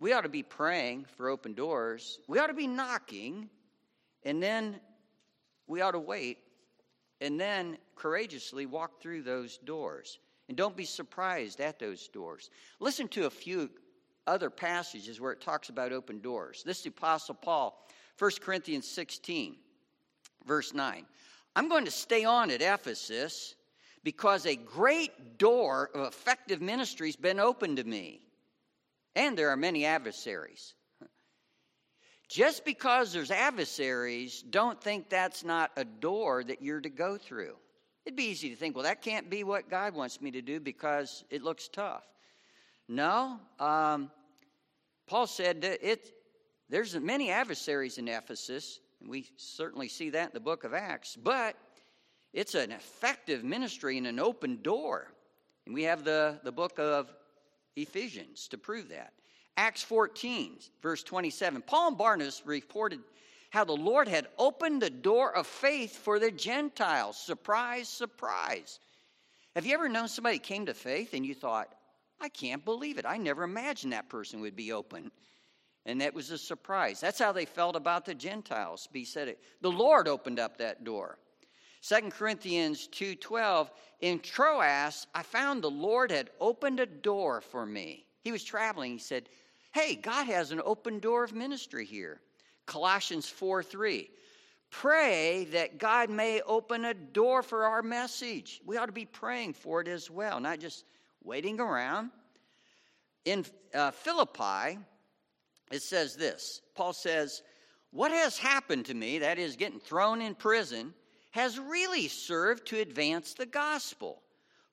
we 0.00 0.12
ought 0.12 0.22
to 0.22 0.28
be 0.28 0.42
praying 0.42 1.06
for 1.16 1.28
open 1.28 1.54
doors. 1.54 2.18
We 2.26 2.38
ought 2.38 2.48
to 2.48 2.54
be 2.54 2.66
knocking, 2.66 3.48
and 4.24 4.42
then 4.42 4.80
we 5.66 5.80
ought 5.80 5.92
to 5.92 6.00
wait, 6.00 6.38
and 7.20 7.38
then 7.38 7.78
courageously 7.94 8.66
walk 8.66 9.00
through 9.00 9.22
those 9.22 9.58
doors. 9.58 10.18
And 10.48 10.56
don't 10.56 10.76
be 10.76 10.84
surprised 10.84 11.60
at 11.60 11.78
those 11.78 12.08
doors. 12.08 12.50
Listen 12.80 13.06
to 13.08 13.26
a 13.26 13.30
few 13.30 13.70
other 14.26 14.50
passages 14.50 15.20
where 15.20 15.32
it 15.32 15.40
talks 15.40 15.68
about 15.68 15.92
open 15.92 16.20
doors. 16.20 16.62
This 16.64 16.80
is 16.80 16.86
Apostle 16.86 17.36
Paul, 17.36 17.86
1 18.18 18.30
Corinthians 18.40 18.88
16, 18.88 19.56
verse 20.44 20.74
9. 20.74 21.06
I'm 21.54 21.68
going 21.68 21.84
to 21.84 21.90
stay 21.90 22.24
on 22.24 22.50
at 22.50 22.62
Ephesus 22.62 23.54
because 24.04 24.46
a 24.46 24.56
great 24.56 25.38
door 25.38 25.90
of 25.94 26.08
effective 26.08 26.60
ministry 26.60 27.08
has 27.08 27.16
been 27.16 27.38
opened 27.38 27.76
to 27.76 27.84
me, 27.84 28.20
and 29.14 29.36
there 29.36 29.50
are 29.50 29.56
many 29.56 29.84
adversaries. 29.84 30.74
Just 32.28 32.64
because 32.64 33.12
there's 33.12 33.30
adversaries, 33.30 34.42
don't 34.48 34.80
think 34.80 35.10
that's 35.10 35.44
not 35.44 35.70
a 35.76 35.84
door 35.84 36.42
that 36.42 36.62
you're 36.62 36.80
to 36.80 36.88
go 36.88 37.18
through. 37.18 37.54
It'd 38.06 38.16
be 38.16 38.24
easy 38.24 38.48
to 38.50 38.56
think, 38.56 38.74
well, 38.74 38.84
that 38.84 39.02
can't 39.02 39.28
be 39.28 39.44
what 39.44 39.68
God 39.68 39.94
wants 39.94 40.20
me 40.20 40.30
to 40.30 40.42
do 40.42 40.58
because 40.58 41.24
it 41.30 41.42
looks 41.42 41.68
tough. 41.68 42.04
No, 42.88 43.38
um, 43.60 44.10
Paul 45.06 45.26
said 45.26 45.60
that 45.62 45.86
it, 45.86 46.10
there's 46.68 46.98
many 46.98 47.30
adversaries 47.30 47.98
in 47.98 48.08
Ephesus, 48.08 48.80
and 49.02 49.10
we 49.10 49.26
certainly 49.36 49.88
see 49.88 50.10
that 50.10 50.28
in 50.28 50.34
the 50.34 50.40
book 50.40 50.64
of 50.64 50.72
Acts, 50.72 51.16
but 51.16 51.56
it's 52.32 52.54
an 52.54 52.70
effective 52.70 53.42
ministry 53.42 53.98
and 53.98 54.06
an 54.06 54.20
open 54.20 54.60
door. 54.62 55.08
And 55.66 55.74
we 55.74 55.82
have 55.82 56.04
the, 56.04 56.40
the 56.44 56.52
book 56.52 56.78
of 56.78 57.12
Ephesians 57.76 58.48
to 58.48 58.58
prove 58.58 58.88
that. 58.90 59.12
Acts 59.56 59.82
14, 59.82 60.58
verse 60.82 61.02
27. 61.02 61.62
Paul 61.62 61.88
and 61.88 61.98
Barnabas 61.98 62.42
reported 62.46 63.00
how 63.50 63.64
the 63.64 63.72
Lord 63.72 64.08
had 64.08 64.28
opened 64.38 64.80
the 64.80 64.88
door 64.88 65.36
of 65.36 65.46
faith 65.46 65.96
for 65.96 66.18
the 66.18 66.30
Gentiles. 66.30 67.18
Surprise, 67.18 67.88
surprise. 67.88 68.78
Have 69.54 69.66
you 69.66 69.74
ever 69.74 69.88
known 69.88 70.08
somebody 70.08 70.38
came 70.38 70.66
to 70.66 70.74
faith 70.74 71.12
and 71.12 71.26
you 71.26 71.34
thought, 71.34 71.68
I 72.20 72.28
can't 72.28 72.64
believe 72.64 72.98
it. 72.98 73.04
I 73.04 73.18
never 73.18 73.42
imagined 73.42 73.92
that 73.92 74.08
person 74.08 74.40
would 74.40 74.56
be 74.56 74.72
open. 74.72 75.10
And 75.84 76.00
that 76.00 76.14
was 76.14 76.30
a 76.30 76.38
surprise. 76.38 77.00
That's 77.00 77.18
how 77.18 77.32
they 77.32 77.44
felt 77.44 77.74
about 77.74 78.04
the 78.04 78.14
Gentiles. 78.14 78.88
He 78.92 79.04
said 79.04 79.28
it. 79.28 79.40
The 79.60 79.70
Lord 79.70 80.06
opened 80.06 80.38
up 80.38 80.58
that 80.58 80.84
door. 80.84 81.18
2 81.82 82.12
Corinthians 82.12 82.86
2:12 82.88 83.70
in 84.00 84.20
Troas 84.20 85.08
I 85.14 85.22
found 85.22 85.62
the 85.62 85.70
Lord 85.70 86.12
had 86.12 86.30
opened 86.38 86.78
a 86.78 86.86
door 86.86 87.40
for 87.40 87.66
me. 87.66 88.06
He 88.22 88.30
was 88.30 88.44
traveling. 88.44 88.92
He 88.92 88.98
said, 88.98 89.28
"Hey, 89.72 89.96
God 89.96 90.26
has 90.26 90.52
an 90.52 90.62
open 90.64 91.00
door 91.00 91.24
of 91.24 91.32
ministry 91.32 91.84
here." 91.84 92.20
Colossians 92.66 93.28
4:3 93.28 94.08
Pray 94.70 95.44
that 95.46 95.76
God 95.76 96.08
may 96.08 96.40
open 96.42 96.86
a 96.86 96.94
door 96.94 97.42
for 97.42 97.66
our 97.66 97.82
message. 97.82 98.62
We 98.64 98.78
ought 98.78 98.86
to 98.86 98.92
be 98.92 99.04
praying 99.04 99.52
for 99.52 99.82
it 99.82 99.88
as 99.88 100.08
well, 100.08 100.40
not 100.40 100.60
just 100.60 100.86
waiting 101.22 101.60
around. 101.60 102.10
In 103.26 103.44
uh, 103.74 103.90
Philippi, 103.90 104.78
it 105.72 105.82
says 105.82 106.14
this 106.14 106.60
Paul 106.74 106.92
says, 106.92 107.42
What 107.90 108.12
has 108.12 108.38
happened 108.38 108.86
to 108.86 108.94
me, 108.94 109.18
that 109.18 109.38
is, 109.38 109.56
getting 109.56 109.80
thrown 109.80 110.20
in 110.22 110.34
prison, 110.34 110.94
has 111.32 111.58
really 111.58 112.08
served 112.08 112.66
to 112.68 112.80
advance 112.80 113.34
the 113.34 113.46
gospel, 113.46 114.22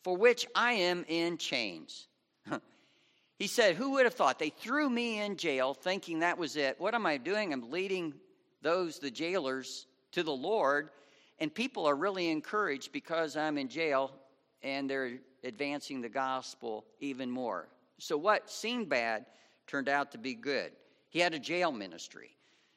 for 0.03 0.18
which 0.18 0.46
I 0.53 0.74
am 0.74 1.06
in 1.08 1.38
chains. 1.38 2.08
he 3.39 3.48
said, 3.48 3.75
Who 3.75 3.91
would 3.91 4.06
have 4.06 4.13
thought? 4.13 4.39
They 4.39 4.50
threw 4.50 4.89
me 4.89 5.22
in 5.22 5.38
jail 5.38 5.74
thinking 5.74 6.20
that 6.20 6.38
was 6.38 6.58
it. 6.58 6.79
What 6.79 6.94
am 6.94 7.06
I 7.06 7.18
doing? 7.18 7.53
I'm 7.53 7.72
leading 7.72 8.13
those, 8.62 9.00
the 9.00 9.12
jailers, 9.12 9.88
to 10.12 10.24
the 10.24 10.32
Lord, 10.32 10.89
and 11.39 11.53
people 11.53 11.86
are 11.86 11.96
really 11.96 12.29
encouraged 12.29 12.91
because 12.91 13.38
I'm 13.38 13.58
in 13.58 13.70
jail 13.70 14.12
and 14.62 14.89
they're 14.89 15.20
advancing 15.46 16.01
the 16.01 16.10
gospel 16.10 16.84
even 17.00 17.32
more. 17.32 17.70
So, 18.00 18.18
what 18.18 18.50
seemed 18.50 18.89
bad 18.89 19.25
turned 19.70 19.88
out 19.88 20.12
to 20.12 20.18
be 20.18 20.34
good. 20.34 20.72
He 21.09 21.19
had 21.19 21.33
a 21.33 21.39
jail 21.39 21.71
ministry. 21.71 22.35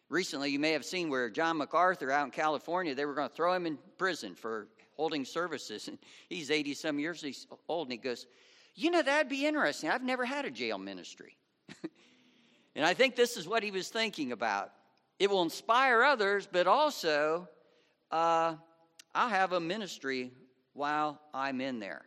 Recently, 0.08 0.50
you 0.50 0.58
may 0.58 0.72
have 0.72 0.84
seen 0.84 1.08
where 1.08 1.30
John 1.30 1.58
MacArthur 1.58 2.10
out 2.10 2.26
in 2.26 2.30
California, 2.30 2.94
they 2.94 3.06
were 3.06 3.14
going 3.14 3.28
to 3.28 3.34
throw 3.34 3.54
him 3.54 3.66
in 3.66 3.78
prison 3.96 4.34
for 4.34 4.68
holding 4.96 5.24
services. 5.24 5.88
And 5.88 5.98
he's 6.28 6.50
80 6.50 6.74
some 6.74 6.98
years 6.98 7.46
old, 7.68 7.86
and 7.86 7.92
he 7.92 7.98
goes, 7.98 8.26
You 8.74 8.90
know, 8.90 9.02
that'd 9.02 9.30
be 9.30 9.46
interesting. 9.46 9.88
I've 9.88 10.02
never 10.02 10.24
had 10.24 10.44
a 10.44 10.50
jail 10.50 10.78
ministry. 10.78 11.36
and 12.76 12.84
I 12.84 12.94
think 12.94 13.16
this 13.16 13.36
is 13.36 13.48
what 13.48 13.62
he 13.62 13.70
was 13.70 13.88
thinking 13.88 14.32
about. 14.32 14.72
It 15.18 15.30
will 15.30 15.42
inspire 15.42 16.02
others, 16.02 16.48
but 16.50 16.66
also, 16.66 17.48
uh, 18.10 18.56
I'll 19.14 19.28
have 19.28 19.52
a 19.52 19.60
ministry 19.60 20.30
while 20.72 21.20
I'm 21.32 21.60
in 21.60 21.80
there. 21.80 22.02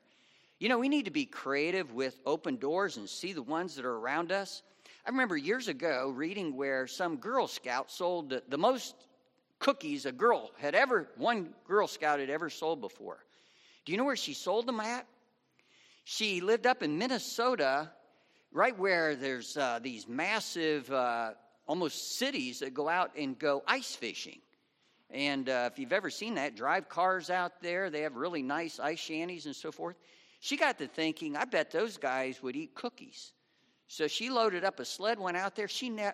You 0.60 0.70
know, 0.70 0.79
we 0.79 0.89
need 0.89 1.05
to 1.05 1.12
be 1.12 1.25
creative 1.25 1.94
with 1.94 2.20
open 2.25 2.58
doors 2.58 2.98
and 2.98 3.10
see 3.10 3.34
the 3.34 3.41
ones 3.41 3.75
that 3.75 3.86
are 3.86 3.98
around 3.98 4.32
us. 4.32 4.63
I 5.06 5.12
remember 5.12 5.38
years 5.38 5.68
ago 5.68 6.12
reading 6.16 6.56
where 6.56 6.88
some 6.88 7.18
Girl 7.18 7.48
Scout 7.48 7.92
sold 7.92 8.32
the, 8.32 8.42
the 8.50 8.58
most 8.58 8.96
cookies 9.60 10.08
a 10.08 10.12
girl 10.12 10.50
had 10.58 10.74
ever, 10.74 11.08
one 11.16 11.50
Girl 11.68 11.88
Scout 11.88 12.20
had 12.20 12.32
ever 12.32 12.50
sold 12.50 12.82
before. 12.82 13.20
Do 13.86 13.92
you 13.92 14.00
know 14.00 14.04
where 14.04 14.16
she 14.16 14.34
sold 14.34 14.66
them 14.66 14.80
at? 14.80 15.06
She 16.06 16.42
lived 16.42 16.66
up 16.66 16.82
in 16.82 16.98
Minnesota, 16.98 17.92
right 18.52 18.78
where 18.78 19.16
there's 19.16 19.56
uh, 19.58 19.80
these 19.80 20.08
massive, 20.08 20.92
uh, 20.92 21.34
almost 21.68 22.18
cities 22.18 22.60
that 22.62 22.74
go 22.74 22.90
out 22.90 23.12
and 23.16 23.38
go 23.38 23.62
ice 23.68 23.94
fishing. 23.94 24.40
And 25.12 25.50
uh, 25.50 25.70
if 25.72 25.78
you've 25.78 25.94
ever 25.94 26.10
seen 26.10 26.34
that, 26.36 26.56
drive 26.56 26.90
cars 26.90 27.30
out 27.30 27.62
there, 27.62 27.92
they 27.92 28.02
have 28.02 28.16
really 28.16 28.42
nice 28.42 28.80
ice 28.80 29.00
shanties 29.00 29.46
and 29.46 29.56
so 29.56 29.72
forth. 29.72 29.98
She 30.40 30.58
got 30.58 30.80
to 30.80 30.88
thinking, 30.88 31.38
I 31.38 31.46
bet 31.46 31.70
those 31.70 31.98
guys 31.98 32.42
would 32.42 32.56
eat 32.56 32.74
cookies. 32.74 33.34
So 33.88 34.08
she 34.08 34.30
loaded 34.30 34.63
up 34.63 34.80
a 34.80 34.86
sled, 34.86 35.20
went 35.20 35.38
out 35.38 35.56
there. 35.56 35.68
She 35.68 35.89
ne- 35.89 36.12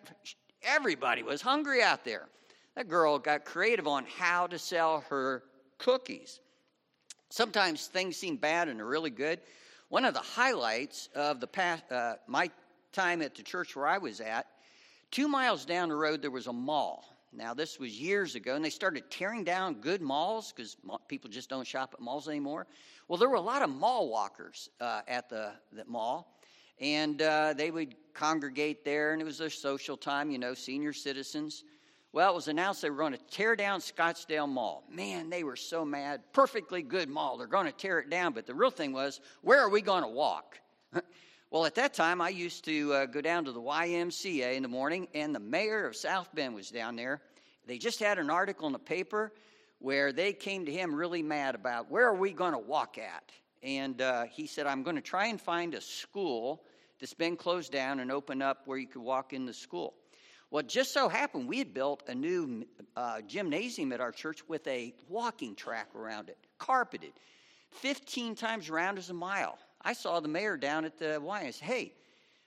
everybody 0.61 1.23
was 1.23 1.41
hungry 1.41 1.81
out 1.81 2.03
there. 2.03 2.27
That 2.75 2.87
girl 2.87 3.19
got 3.19 3.45
creative 3.45 3.87
on 3.87 4.05
how 4.17 4.47
to 4.47 4.57
sell 4.57 5.01
her 5.09 5.43
cookies. 5.77 6.39
Sometimes 7.29 7.87
things 7.87 8.17
seem 8.17 8.35
bad 8.37 8.67
and 8.67 8.81
are 8.81 8.85
really 8.85 9.09
good. 9.09 9.39
One 9.89 10.05
of 10.05 10.13
the 10.13 10.19
highlights 10.19 11.09
of 11.15 11.39
the 11.39 11.47
past, 11.47 11.91
uh, 11.91 12.15
my 12.27 12.49
time 12.91 13.21
at 13.21 13.35
the 13.35 13.43
church 13.43 13.75
where 13.75 13.87
I 13.87 13.97
was 13.97 14.21
at, 14.21 14.47
two 15.11 15.27
miles 15.27 15.65
down 15.65 15.89
the 15.89 15.95
road 15.95 16.21
there 16.21 16.31
was 16.31 16.47
a 16.47 16.53
mall. 16.53 17.05
Now 17.33 17.53
this 17.53 17.79
was 17.79 17.99
years 17.99 18.35
ago, 18.35 18.55
and 18.55 18.63
they 18.63 18.69
started 18.69 19.09
tearing 19.09 19.43
down 19.43 19.75
good 19.75 20.01
malls 20.01 20.51
because 20.51 20.75
people 21.07 21.29
just 21.29 21.49
don't 21.49 21.65
shop 21.65 21.91
at 21.93 22.01
malls 22.01 22.27
anymore. 22.27 22.67
Well, 23.07 23.17
there 23.17 23.29
were 23.29 23.35
a 23.35 23.41
lot 23.41 23.61
of 23.61 23.69
mall 23.69 24.09
walkers 24.09 24.69
uh, 24.81 25.01
at 25.07 25.29
the, 25.29 25.51
the 25.71 25.85
mall, 25.85 26.37
and 26.79 27.21
uh, 27.21 27.53
they 27.53 27.71
would 27.71 27.95
congregate 28.13 28.83
there, 28.85 29.13
and 29.13 29.21
it 29.21 29.25
was 29.25 29.37
their 29.37 29.49
social 29.49 29.97
time, 29.97 30.31
you 30.31 30.37
know, 30.37 30.53
senior 30.53 30.93
citizens. 30.93 31.63
Well, 32.13 32.31
it 32.31 32.35
was 32.35 32.49
announced 32.49 32.81
they 32.81 32.89
were 32.89 32.97
going 32.97 33.13
to 33.13 33.19
tear 33.29 33.55
down 33.55 33.79
Scottsdale 33.79 34.49
Mall. 34.49 34.83
Man, 34.89 35.29
they 35.29 35.43
were 35.43 35.55
so 35.55 35.85
mad. 35.85 36.21
Perfectly 36.33 36.81
good 36.81 37.07
mall. 37.07 37.37
They're 37.37 37.47
going 37.47 37.67
to 37.67 37.71
tear 37.71 37.99
it 37.99 38.09
down. 38.09 38.33
But 38.33 38.45
the 38.45 38.53
real 38.53 38.69
thing 38.69 38.91
was, 38.91 39.21
where 39.41 39.59
are 39.61 39.69
we 39.69 39.81
going 39.81 40.03
to 40.03 40.09
walk? 40.09 40.59
well, 41.51 41.65
at 41.65 41.75
that 41.75 41.93
time, 41.93 42.19
I 42.19 42.27
used 42.29 42.65
to 42.65 42.93
uh, 42.93 43.05
go 43.05 43.21
down 43.21 43.45
to 43.45 43.53
the 43.53 43.61
YMCA 43.61 44.55
in 44.55 44.61
the 44.61 44.67
morning, 44.67 45.07
and 45.15 45.33
the 45.33 45.39
mayor 45.39 45.87
of 45.87 45.95
South 45.95 46.27
Bend 46.35 46.53
was 46.53 46.69
down 46.69 46.97
there. 46.97 47.21
They 47.65 47.77
just 47.77 48.01
had 48.01 48.19
an 48.19 48.29
article 48.29 48.67
in 48.67 48.73
the 48.73 48.79
paper 48.79 49.31
where 49.79 50.11
they 50.11 50.33
came 50.33 50.65
to 50.65 50.71
him 50.71 50.93
really 50.93 51.23
mad 51.23 51.55
about 51.55 51.89
where 51.89 52.07
are 52.07 52.15
we 52.15 52.33
going 52.33 52.53
to 52.53 52.59
walk 52.59 52.97
at? 52.97 53.31
And 53.63 54.01
uh, 54.01 54.23
he 54.23 54.47
said, 54.47 54.65
I'm 54.65 54.83
going 54.83 54.95
to 54.95 55.01
try 55.01 55.27
and 55.27 55.39
find 55.39 55.73
a 55.75 55.81
school 55.81 56.63
that's 56.99 57.13
been 57.13 57.35
closed 57.35 57.71
down 57.71 57.99
and 57.99 58.11
open 58.11 58.41
up 58.41 58.63
where 58.65 58.77
you 58.77 58.87
could 58.87 59.01
walk 59.01 59.33
in 59.33 59.45
the 59.45 59.53
school. 59.53 59.93
Well, 60.49 60.63
just 60.63 60.93
so 60.93 61.07
happened 61.07 61.47
we 61.47 61.59
had 61.59 61.73
built 61.73 62.03
a 62.07 62.15
new 62.15 62.65
uh, 62.95 63.21
gymnasium 63.21 63.93
at 63.93 64.01
our 64.01 64.11
church 64.11 64.47
with 64.47 64.67
a 64.67 64.93
walking 65.07 65.55
track 65.55 65.87
around 65.95 66.29
it, 66.29 66.37
carpeted. 66.57 67.13
15 67.71 68.35
times 68.35 68.69
around 68.69 68.97
is 68.97 69.09
a 69.09 69.13
mile. 69.13 69.57
I 69.81 69.93
saw 69.93 70.19
the 70.19 70.27
mayor 70.27 70.57
down 70.57 70.83
at 70.85 70.97
the 70.97 71.19
Y. 71.21 71.41
I 71.41 71.51
said, 71.51 71.65
hey, 71.65 71.93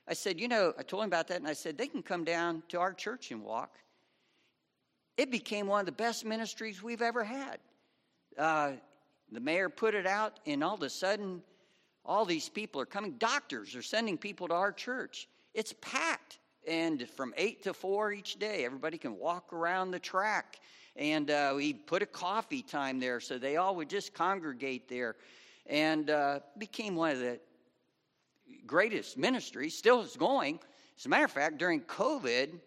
I 0.07 0.13
said, 0.13 0.39
you 0.39 0.47
know, 0.47 0.73
I 0.77 0.83
told 0.83 1.03
him 1.03 1.09
about 1.09 1.27
that, 1.29 1.37
and 1.37 1.47
I 1.47 1.53
said, 1.53 1.77
they 1.77 1.87
can 1.87 2.03
come 2.03 2.23
down 2.23 2.61
to 2.69 2.79
our 2.79 2.93
church 2.93 3.31
and 3.31 3.43
walk. 3.43 3.75
It 5.17 5.31
became 5.31 5.65
one 5.67 5.79
of 5.79 5.85
the 5.85 5.91
best 5.91 6.25
ministries 6.25 6.83
we've 6.83 7.01
ever 7.01 7.23
had. 7.23 7.57
Uh, 8.37 8.71
the 9.35 9.41
mayor 9.41 9.69
put 9.69 9.93
it 9.93 10.07
out, 10.07 10.39
and 10.45 10.63
all 10.63 10.73
of 10.73 10.81
a 10.81 10.89
sudden, 10.89 11.41
all 12.05 12.25
these 12.25 12.49
people 12.49 12.79
are 12.81 12.85
coming. 12.85 13.13
Doctors 13.17 13.75
are 13.75 13.81
sending 13.81 14.17
people 14.17 14.47
to 14.47 14.53
our 14.53 14.71
church. 14.71 15.27
It's 15.53 15.73
packed. 15.81 16.39
And 16.67 17.07
from 17.09 17.33
8 17.37 17.63
to 17.63 17.73
4 17.73 18.11
each 18.13 18.39
day, 18.39 18.65
everybody 18.65 18.97
can 18.97 19.17
walk 19.17 19.53
around 19.53 19.91
the 19.91 19.99
track 19.99 20.59
And 20.95 21.29
uh, 21.29 21.53
we 21.55 21.73
put 21.73 22.01
a 22.01 22.07
coffee 22.07 22.63
time 22.63 22.99
there 22.99 23.19
so 23.19 23.37
they 23.37 23.57
all 23.57 23.75
would 23.75 23.89
just 23.89 24.13
congregate 24.13 24.87
there. 24.87 25.15
And 25.67 26.09
uh, 26.09 26.39
became 26.57 26.95
one 26.95 27.11
of 27.11 27.19
the 27.19 27.39
greatest 28.65 29.17
ministries, 29.17 29.77
still 29.77 30.01
is 30.01 30.15
going. 30.15 30.59
As 30.97 31.05
a 31.05 31.09
matter 31.09 31.25
of 31.25 31.31
fact, 31.31 31.57
during 31.57 31.81
COVID, 31.81 32.59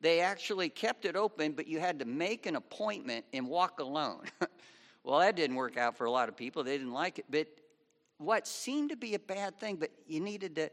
they 0.00 0.20
actually 0.20 0.68
kept 0.68 1.04
it 1.04 1.16
open, 1.16 1.52
but 1.52 1.66
you 1.66 1.80
had 1.80 1.98
to 1.98 2.04
make 2.04 2.46
an 2.46 2.56
appointment 2.56 3.24
and 3.32 3.46
walk 3.48 3.80
alone. 3.80 4.22
well, 5.04 5.20
that 5.20 5.36
didn't 5.36 5.56
work 5.56 5.76
out 5.76 5.96
for 5.96 6.06
a 6.06 6.10
lot 6.10 6.28
of 6.28 6.36
people. 6.36 6.64
They 6.64 6.78
didn't 6.78 6.94
like 6.94 7.18
it. 7.18 7.26
But 7.30 7.46
what 8.18 8.46
seemed 8.46 8.90
to 8.90 8.96
be 8.96 9.14
a 9.14 9.18
bad 9.18 9.60
thing, 9.60 9.76
but 9.76 9.90
you 10.06 10.20
needed 10.20 10.56
to. 10.56 10.70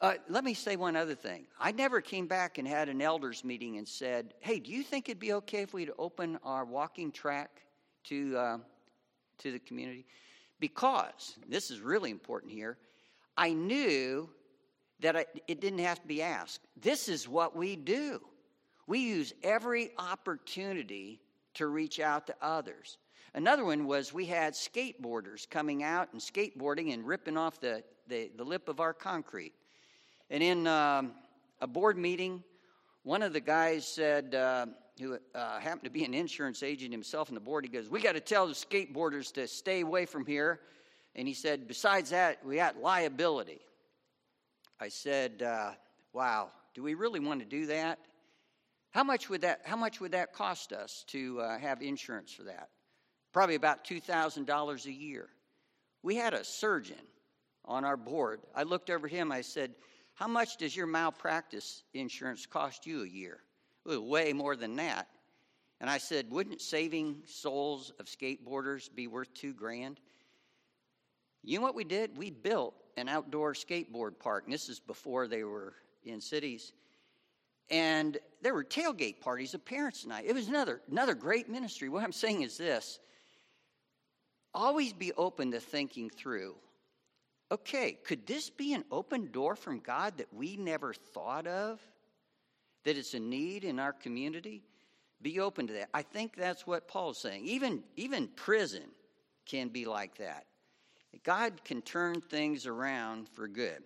Uh, 0.00 0.14
let 0.30 0.44
me 0.44 0.54
say 0.54 0.76
one 0.76 0.96
other 0.96 1.14
thing. 1.14 1.46
I 1.58 1.72
never 1.72 2.00
came 2.00 2.26
back 2.26 2.56
and 2.56 2.66
had 2.66 2.88
an 2.88 3.02
elders 3.02 3.44
meeting 3.44 3.76
and 3.76 3.86
said, 3.86 4.34
"Hey, 4.40 4.60
do 4.60 4.70
you 4.70 4.82
think 4.82 5.08
it'd 5.08 5.18
be 5.18 5.34
okay 5.34 5.62
if 5.62 5.74
we'd 5.74 5.90
open 5.98 6.38
our 6.42 6.64
walking 6.64 7.12
track 7.12 7.62
to 8.04 8.36
uh, 8.38 8.58
to 9.38 9.52
the 9.52 9.58
community?" 9.58 10.06
Because 10.60 11.36
this 11.48 11.70
is 11.70 11.80
really 11.80 12.10
important 12.10 12.52
here. 12.52 12.78
I 13.36 13.52
knew 13.52 14.30
that 15.00 15.16
I, 15.16 15.26
it 15.48 15.60
didn't 15.60 15.80
have 15.80 16.00
to 16.00 16.06
be 16.06 16.22
asked. 16.22 16.60
This 16.80 17.08
is 17.08 17.28
what 17.28 17.56
we 17.56 17.76
do. 17.76 18.20
We 18.86 19.00
use 19.00 19.32
every 19.42 19.90
opportunity 19.98 21.20
to 21.54 21.66
reach 21.66 22.00
out 22.00 22.26
to 22.26 22.34
others. 22.40 22.98
Another 23.34 23.64
one 23.64 23.86
was 23.86 24.12
we 24.12 24.26
had 24.26 24.54
skateboarders 24.54 25.48
coming 25.48 25.84
out 25.84 26.08
and 26.12 26.20
skateboarding 26.20 26.92
and 26.92 27.06
ripping 27.06 27.36
off 27.36 27.60
the, 27.60 27.82
the, 28.08 28.30
the 28.36 28.42
lip 28.42 28.68
of 28.68 28.80
our 28.80 28.92
concrete. 28.92 29.52
And 30.30 30.42
in 30.42 30.66
um, 30.66 31.12
a 31.60 31.66
board 31.66 31.96
meeting, 31.96 32.42
one 33.04 33.22
of 33.22 33.32
the 33.32 33.40
guys 33.40 33.86
said, 33.86 34.34
uh, 34.34 34.66
who 35.00 35.18
uh, 35.34 35.58
happened 35.60 35.84
to 35.84 35.90
be 35.90 36.04
an 36.04 36.12
insurance 36.12 36.62
agent 36.62 36.92
himself 36.92 37.30
on 37.30 37.34
the 37.34 37.40
board, 37.40 37.64
he 37.64 37.70
goes, 37.70 37.88
We 37.88 38.00
got 38.00 38.12
to 38.12 38.20
tell 38.20 38.46
the 38.46 38.52
skateboarders 38.52 39.32
to 39.34 39.46
stay 39.46 39.80
away 39.80 40.06
from 40.06 40.26
here. 40.26 40.60
And 41.14 41.26
he 41.26 41.34
said, 41.34 41.68
Besides 41.68 42.10
that, 42.10 42.44
we 42.44 42.56
got 42.56 42.80
liability. 42.80 43.60
I 44.80 44.88
said, 44.88 45.42
uh, 45.42 45.72
Wow, 46.12 46.50
do 46.74 46.82
we 46.82 46.94
really 46.94 47.20
want 47.20 47.40
to 47.40 47.46
do 47.46 47.66
that? 47.66 47.98
How 48.90 49.04
much 49.04 49.28
would 49.30 49.42
that, 49.42 49.60
how 49.64 49.76
much 49.76 50.00
would 50.00 50.12
that 50.12 50.32
cost 50.32 50.72
us 50.72 51.04
to 51.08 51.40
uh, 51.40 51.58
have 51.58 51.80
insurance 51.80 52.32
for 52.32 52.42
that? 52.42 52.68
Probably 53.32 53.54
about 53.54 53.84
$2,000 53.84 54.86
a 54.86 54.92
year. 54.92 55.28
We 56.02 56.16
had 56.16 56.34
a 56.34 56.44
surgeon 56.44 56.96
on 57.64 57.84
our 57.84 57.96
board. 57.96 58.40
I 58.54 58.62
looked 58.64 58.90
over 58.90 59.06
him. 59.06 59.30
I 59.30 59.42
said, 59.42 59.74
How 60.14 60.26
much 60.26 60.56
does 60.56 60.74
your 60.74 60.86
malpractice 60.86 61.84
insurance 61.94 62.46
cost 62.46 62.86
you 62.86 63.02
a 63.02 63.08
year? 63.08 63.40
Well, 63.84 64.04
way 64.04 64.32
more 64.32 64.56
than 64.56 64.76
that. 64.76 65.08
And 65.80 65.88
I 65.88 65.98
said, 65.98 66.30
Wouldn't 66.30 66.60
saving 66.60 67.22
souls 67.26 67.92
of 68.00 68.06
skateboarders 68.06 68.92
be 68.94 69.06
worth 69.06 69.32
two 69.34 69.52
grand? 69.52 70.00
You 71.42 71.58
know 71.58 71.62
what 71.62 71.74
we 71.74 71.84
did? 71.84 72.16
We 72.16 72.30
built 72.30 72.74
an 72.96 73.08
outdoor 73.08 73.54
skateboard 73.54 74.18
park. 74.18 74.44
And 74.44 74.52
this 74.52 74.68
is 74.68 74.80
before 74.80 75.28
they 75.28 75.44
were 75.44 75.74
in 76.04 76.20
cities 76.20 76.72
and 77.70 78.18
there 78.42 78.52
were 78.52 78.64
tailgate 78.64 79.20
parties 79.20 79.54
of 79.54 79.64
parents 79.64 80.04
night. 80.04 80.24
It 80.26 80.34
was 80.34 80.48
another 80.48 80.80
another 80.90 81.14
great 81.14 81.48
ministry. 81.48 81.88
What 81.88 82.02
I'm 82.02 82.12
saying 82.12 82.42
is 82.42 82.58
this: 82.58 82.98
always 84.54 84.92
be 84.92 85.12
open 85.12 85.52
to 85.52 85.60
thinking 85.60 86.10
through. 86.10 86.54
Okay, 87.52 87.98
could 88.04 88.26
this 88.26 88.48
be 88.48 88.74
an 88.74 88.84
open 88.92 89.30
door 89.32 89.56
from 89.56 89.80
God 89.80 90.18
that 90.18 90.32
we 90.32 90.56
never 90.56 90.94
thought 90.94 91.46
of? 91.46 91.80
That 92.84 92.96
it's 92.96 93.14
a 93.14 93.20
need 93.20 93.64
in 93.64 93.78
our 93.78 93.92
community? 93.92 94.62
Be 95.20 95.40
open 95.40 95.66
to 95.66 95.72
that. 95.74 95.90
I 95.92 96.02
think 96.02 96.36
that's 96.36 96.66
what 96.66 96.88
Paul's 96.88 97.18
saying. 97.18 97.44
Even 97.46 97.82
even 97.96 98.28
prison 98.28 98.84
can 99.44 99.68
be 99.68 99.84
like 99.84 100.16
that. 100.18 100.46
God 101.24 101.64
can 101.64 101.82
turn 101.82 102.20
things 102.20 102.66
around 102.66 103.28
for 103.28 103.48
good. 103.48 103.82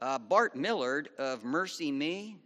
Uh, 0.00 0.18
Bart 0.18 0.54
Millard 0.54 1.08
of 1.18 1.42
MercyMe 1.42 2.36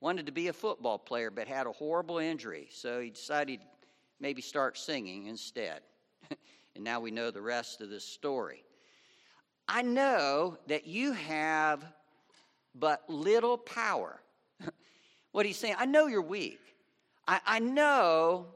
wanted 0.00 0.26
to 0.26 0.32
be 0.32 0.48
a 0.48 0.52
football 0.52 0.98
player 0.98 1.30
but 1.30 1.46
had 1.46 1.66
a 1.66 1.72
horrible 1.72 2.18
injury, 2.18 2.68
so 2.70 3.00
he 3.00 3.10
decided 3.10 3.60
maybe 4.18 4.40
start 4.40 4.78
singing 4.78 5.26
instead. 5.26 5.80
and 6.74 6.84
now 6.84 7.00
we 7.00 7.10
know 7.10 7.30
the 7.30 7.40
rest 7.40 7.80
of 7.80 7.90
this 7.90 8.04
story. 8.04 8.64
I 9.68 9.82
know 9.82 10.58
that 10.66 10.86
you 10.86 11.12
have 11.12 11.84
but 12.74 13.08
little 13.08 13.56
power. 13.56 14.20
what 15.32 15.46
he's 15.46 15.56
saying, 15.56 15.76
I 15.78 15.86
know 15.86 16.06
you're 16.06 16.22
weak. 16.22 16.60
I, 17.26 17.40
I 17.46 17.58
know 17.60 18.46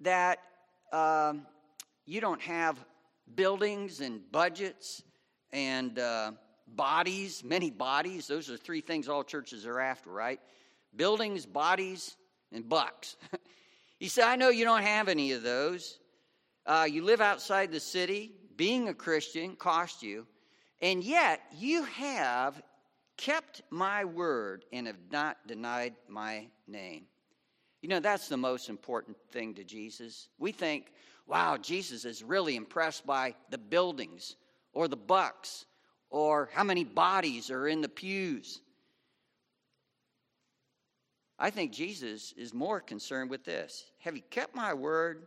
that 0.00 0.38
um, 0.92 1.46
you 2.04 2.20
don't 2.20 2.40
have 2.42 2.82
buildings 3.34 4.00
and 4.00 4.20
budgets 4.32 5.02
and 5.52 5.98
uh, 5.98 6.32
bodies, 6.66 7.44
many 7.44 7.70
bodies. 7.70 8.26
Those 8.26 8.50
are 8.50 8.56
three 8.56 8.80
things 8.80 9.08
all 9.08 9.22
churches 9.22 9.66
are 9.66 9.78
after, 9.78 10.10
right? 10.10 10.40
buildings, 10.96 11.46
bodies, 11.46 12.16
and 12.52 12.68
bucks. 12.68 13.16
he 13.98 14.08
said, 14.08 14.24
I 14.24 14.36
know 14.36 14.48
you 14.48 14.64
don't 14.64 14.82
have 14.82 15.08
any 15.08 15.32
of 15.32 15.42
those. 15.42 15.98
Uh, 16.66 16.86
you 16.90 17.02
live 17.02 17.20
outside 17.20 17.70
the 17.70 17.80
city. 17.80 18.32
Being 18.56 18.88
a 18.88 18.94
Christian 18.94 19.54
cost 19.54 20.02
you. 20.02 20.26
And 20.80 21.04
yet 21.04 21.40
you 21.56 21.84
have 21.84 22.60
kept 23.16 23.62
my 23.70 24.04
word 24.04 24.64
and 24.72 24.86
have 24.86 24.96
not 25.10 25.36
denied 25.46 25.94
my 26.08 26.46
name. 26.66 27.04
You 27.82 27.88
know, 27.88 28.00
that's 28.00 28.28
the 28.28 28.36
most 28.36 28.68
important 28.68 29.16
thing 29.30 29.54
to 29.54 29.64
Jesus. 29.64 30.28
We 30.38 30.52
think, 30.52 30.92
wow, 31.26 31.56
Jesus 31.56 32.04
is 32.04 32.22
really 32.22 32.56
impressed 32.56 33.06
by 33.06 33.34
the 33.50 33.58
buildings 33.58 34.36
or 34.72 34.88
the 34.88 34.96
bucks 34.96 35.66
or 36.10 36.50
how 36.52 36.64
many 36.64 36.84
bodies 36.84 37.50
are 37.50 37.68
in 37.68 37.80
the 37.80 37.88
pews. 37.88 38.60
I 41.38 41.50
think 41.50 41.72
Jesus 41.72 42.32
is 42.36 42.54
more 42.54 42.80
concerned 42.80 43.30
with 43.30 43.44
this. 43.44 43.84
Have 43.98 44.16
you 44.16 44.22
kept 44.30 44.54
my 44.54 44.72
word? 44.72 45.26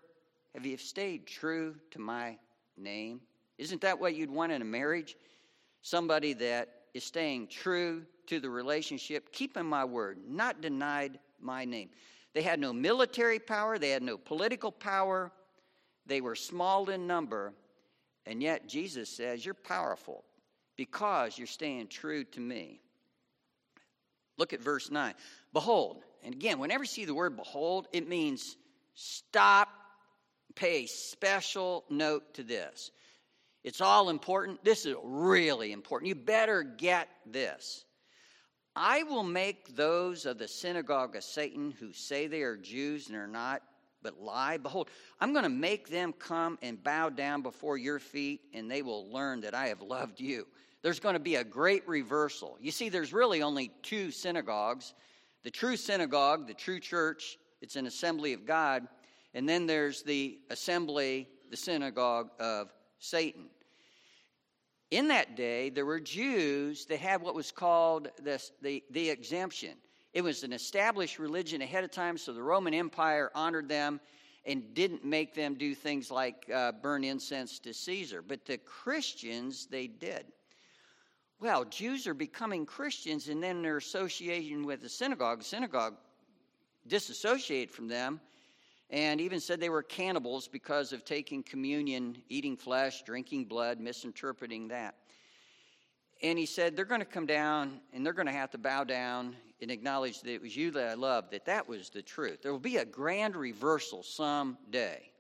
Have 0.56 0.66
you 0.66 0.78
stayed 0.78 1.28
true 1.28 1.76
to 1.92 2.00
my 2.00 2.38
name? 2.78 3.22
Isn't 3.58 3.82
that 3.82 4.00
what 4.00 4.16
you'd 4.16 4.32
want 4.32 4.52
in 4.52 4.62
a 4.62 4.66
marriage? 4.66 5.16
Somebody 5.82 6.34
that 6.34 6.70
is 6.94 7.04
staying 7.04 7.48
true 7.48 8.04
to 8.28 8.40
the 8.40 8.50
relationship, 8.50 9.32
keeping 9.32 9.66
my 9.66 9.86
word, 9.86 10.20
not 10.28 10.62
denied 10.62 11.20
my 11.40 11.66
name. 11.66 11.90
They 12.34 12.42
had 12.42 12.60
no 12.60 12.74
military 12.74 13.40
power, 13.40 13.78
they 13.78 13.90
had 13.90 14.04
no 14.04 14.18
political 14.18 14.72
power, 14.72 15.32
they 16.06 16.22
were 16.22 16.36
small 16.36 16.90
in 16.90 17.08
number, 17.08 17.54
and 18.26 18.42
yet 18.42 18.68
Jesus 18.68 19.10
says, 19.10 19.46
You're 19.46 19.54
powerful 19.54 20.24
because 20.76 21.38
you're 21.38 21.48
staying 21.48 21.88
true 21.88 22.24
to 22.24 22.40
me. 22.40 22.82
Look 24.38 24.54
at 24.54 24.62
verse 24.62 24.90
9. 24.90 25.14
Behold, 25.54 26.04
and 26.24 26.34
again, 26.34 26.60
whenever 26.60 26.84
you 26.84 26.88
see 26.88 27.06
the 27.06 27.14
word 27.14 27.36
behold, 27.36 27.88
it 27.92 28.08
means 28.08 28.56
stop, 28.94 29.70
pay 30.60 30.86
special 30.86 31.86
note 31.90 32.34
to 32.34 32.44
this. 32.44 32.92
It's 33.64 33.82
all 33.82 34.10
important. 34.10 34.64
This 34.64 34.86
is 34.86 34.96
really 35.04 35.72
important. 35.72 36.10
You 36.10 36.16
better 36.16 36.64
get 36.64 37.08
this. 37.26 37.86
I 38.76 39.04
will 39.04 39.24
make 39.24 39.76
those 39.76 40.26
of 40.26 40.38
the 40.38 40.48
synagogue 40.48 41.16
of 41.16 41.24
Satan 41.24 41.74
who 41.80 41.94
say 41.94 42.28
they 42.28 42.42
are 42.42 42.58
Jews 42.58 43.08
and 43.08 43.18
are 43.18 43.28
not, 43.28 43.62
but 44.02 44.20
lie. 44.20 44.58
Behold, 44.58 44.90
I'm 45.20 45.34
going 45.34 45.44
to 45.44 45.50
make 45.50 45.90
them 45.90 46.14
come 46.14 46.58
and 46.62 46.82
bow 46.82 47.10
down 47.10 47.42
before 47.42 47.78
your 47.78 48.00
feet, 48.00 48.42
and 48.54 48.70
they 48.70 48.82
will 48.82 49.12
learn 49.12 49.42
that 49.42 49.56
I 49.56 49.68
have 49.68 49.82
loved 49.82 50.20
you. 50.20 50.46
There's 50.82 51.00
going 51.00 51.16
to 51.16 51.20
be 51.20 51.36
a 51.36 51.44
great 51.44 51.88
reversal. 51.88 52.58
You 52.62 52.72
see, 52.72 52.90
there's 52.90 53.12
really 53.12 53.42
only 53.42 53.72
two 53.82 54.12
synagogues 54.12 54.94
the 55.44 55.52
true 55.52 55.78
synagogue, 55.78 56.48
the 56.48 56.54
true 56.54 56.82
church, 56.82 57.38
it's 57.62 57.78
an 57.78 57.88
assembly 57.88 58.34
of 58.34 58.46
God. 58.46 58.88
And 59.34 59.48
then 59.48 59.66
there's 59.66 60.04
the 60.04 60.40
assembly, 60.50 61.28
the 61.50 61.58
synagogue 61.58 62.30
of 62.40 62.74
Satan. 63.00 63.46
In 64.92 65.10
that 65.10 65.36
day, 65.36 65.70
there 65.70 65.86
were 65.86 66.00
Jews 66.00 66.86
that 66.88 67.00
had 67.00 67.22
what 67.22 67.36
was 67.36 67.52
called 67.52 68.10
this, 68.22 68.52
the, 68.62 68.84
the 68.90 69.10
exemption. 69.10 69.76
It 70.14 70.22
was 70.22 70.44
an 70.44 70.54
established 70.54 71.20
religion 71.20 71.62
ahead 71.62 71.84
of 71.84 71.92
time, 71.92 72.18
so 72.18 72.34
the 72.34 72.42
Roman 72.42 72.74
Empire 72.74 73.30
honored 73.36 73.70
them 73.70 74.00
and 74.46 74.74
didn't 74.74 75.06
make 75.06 75.36
them 75.36 75.54
do 75.54 75.76
things 75.76 76.10
like 76.10 76.50
uh, 76.54 76.72
burn 76.72 77.04
incense 77.04 77.60
to 77.60 77.74
Caesar. 77.74 78.24
But 78.24 78.46
the 78.46 78.58
Christians, 78.58 79.68
they 79.68 79.86
did 79.86 80.26
well, 81.40 81.64
Jews 81.64 82.06
are 82.06 82.14
becoming 82.14 82.66
Christians 82.66 83.30
and 83.30 83.42
then 83.42 83.62
their 83.62 83.78
association 83.78 84.66
with 84.66 84.82
the 84.82 84.90
synagogue. 84.90 85.40
The 85.40 85.46
synagogue 85.46 85.96
disassociated 86.88 87.74
from 87.74 87.88
them 87.88 88.20
and 88.90 89.22
even 89.22 89.40
said 89.40 89.60
they 89.60 89.70
were 89.70 89.84
cannibals 89.84 90.48
because 90.48 90.94
of 90.94 91.06
taking 91.06 91.44
communion, 91.44 92.18
eating 92.30 92.58
flesh, 92.58 93.04
drinking 93.04 93.46
blood, 93.46 93.80
misinterpreting 93.80 94.68
that. 94.70 94.96
And 96.22 96.38
he 96.38 96.46
said, 96.46 96.76
They're 96.76 96.86
going 96.86 97.02
to 97.02 97.06
come 97.06 97.26
down 97.26 97.80
and 97.94 98.06
they're 98.06 98.14
going 98.14 98.28
to 98.28 98.34
have 98.34 98.52
to 98.52 98.58
bow 98.58 98.84
down 98.84 99.36
and 99.62 99.70
acknowledge 99.70 100.22
that 100.22 100.32
it 100.32 100.42
was 100.42 100.56
you 100.56 100.72
that 100.72 100.90
I 100.90 100.94
loved, 100.94 101.32
that 101.32 101.46
that 101.46 101.68
was 101.68 101.90
the 101.90 102.02
truth. 102.02 102.42
There 102.42 102.52
will 102.52 102.60
be 102.60 102.78
a 102.78 102.86
grand 102.86 103.36
reversal 103.36 104.04
someday. 104.04 105.12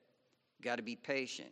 Got 0.61 0.77
to 0.77 0.83
be 0.83 0.95
patient. 0.95 1.51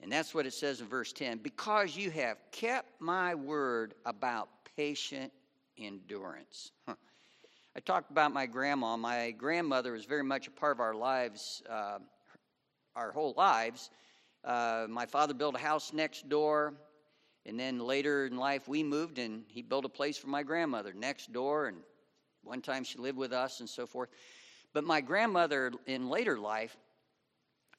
And 0.00 0.10
that's 0.10 0.32
what 0.32 0.46
it 0.46 0.54
says 0.54 0.80
in 0.80 0.86
verse 0.86 1.12
10 1.12 1.38
because 1.38 1.96
you 1.96 2.10
have 2.12 2.38
kept 2.52 3.00
my 3.00 3.34
word 3.34 3.94
about 4.06 4.48
patient 4.76 5.32
endurance. 5.76 6.70
Huh. 6.86 6.94
I 7.78 7.80
talked 7.80 8.10
about 8.10 8.32
my 8.32 8.46
grandma. 8.46 8.96
My 8.96 9.30
grandmother 9.30 9.92
was 9.92 10.04
very 10.04 10.24
much 10.24 10.48
a 10.48 10.50
part 10.50 10.76
of 10.76 10.80
our 10.80 10.94
lives, 10.94 11.62
uh, 11.70 12.00
our 12.96 13.12
whole 13.12 13.34
lives. 13.36 13.90
Uh, 14.42 14.86
my 14.88 15.06
father 15.06 15.32
built 15.32 15.54
a 15.54 15.60
house 15.60 15.92
next 15.92 16.28
door, 16.28 16.74
and 17.46 17.56
then 17.56 17.78
later 17.78 18.26
in 18.26 18.36
life 18.36 18.66
we 18.66 18.82
moved, 18.82 19.20
and 19.20 19.44
he 19.46 19.62
built 19.62 19.84
a 19.84 19.88
place 19.88 20.18
for 20.18 20.26
my 20.26 20.42
grandmother 20.42 20.92
next 20.92 21.32
door. 21.32 21.68
And 21.68 21.76
one 22.42 22.62
time 22.62 22.82
she 22.82 22.98
lived 22.98 23.16
with 23.16 23.32
us 23.32 23.60
and 23.60 23.68
so 23.68 23.86
forth. 23.86 24.08
But 24.72 24.82
my 24.82 25.00
grandmother 25.00 25.70
in 25.86 26.08
later 26.08 26.36
life 26.36 26.76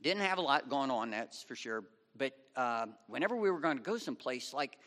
didn't 0.01 0.23
have 0.23 0.37
a 0.37 0.41
lot 0.41 0.69
going 0.69 0.91
on, 0.91 1.09
that's 1.09 1.43
for 1.43 1.57
sure. 1.57 1.83
But 2.15 2.31
uh, 2.55 2.85
whenever 3.07 3.35
we 3.35 3.51
were 3.51 3.59
going 3.59 3.75
to 3.75 3.83
go 3.83 3.97
someplace, 3.97 4.53
like 4.53 4.77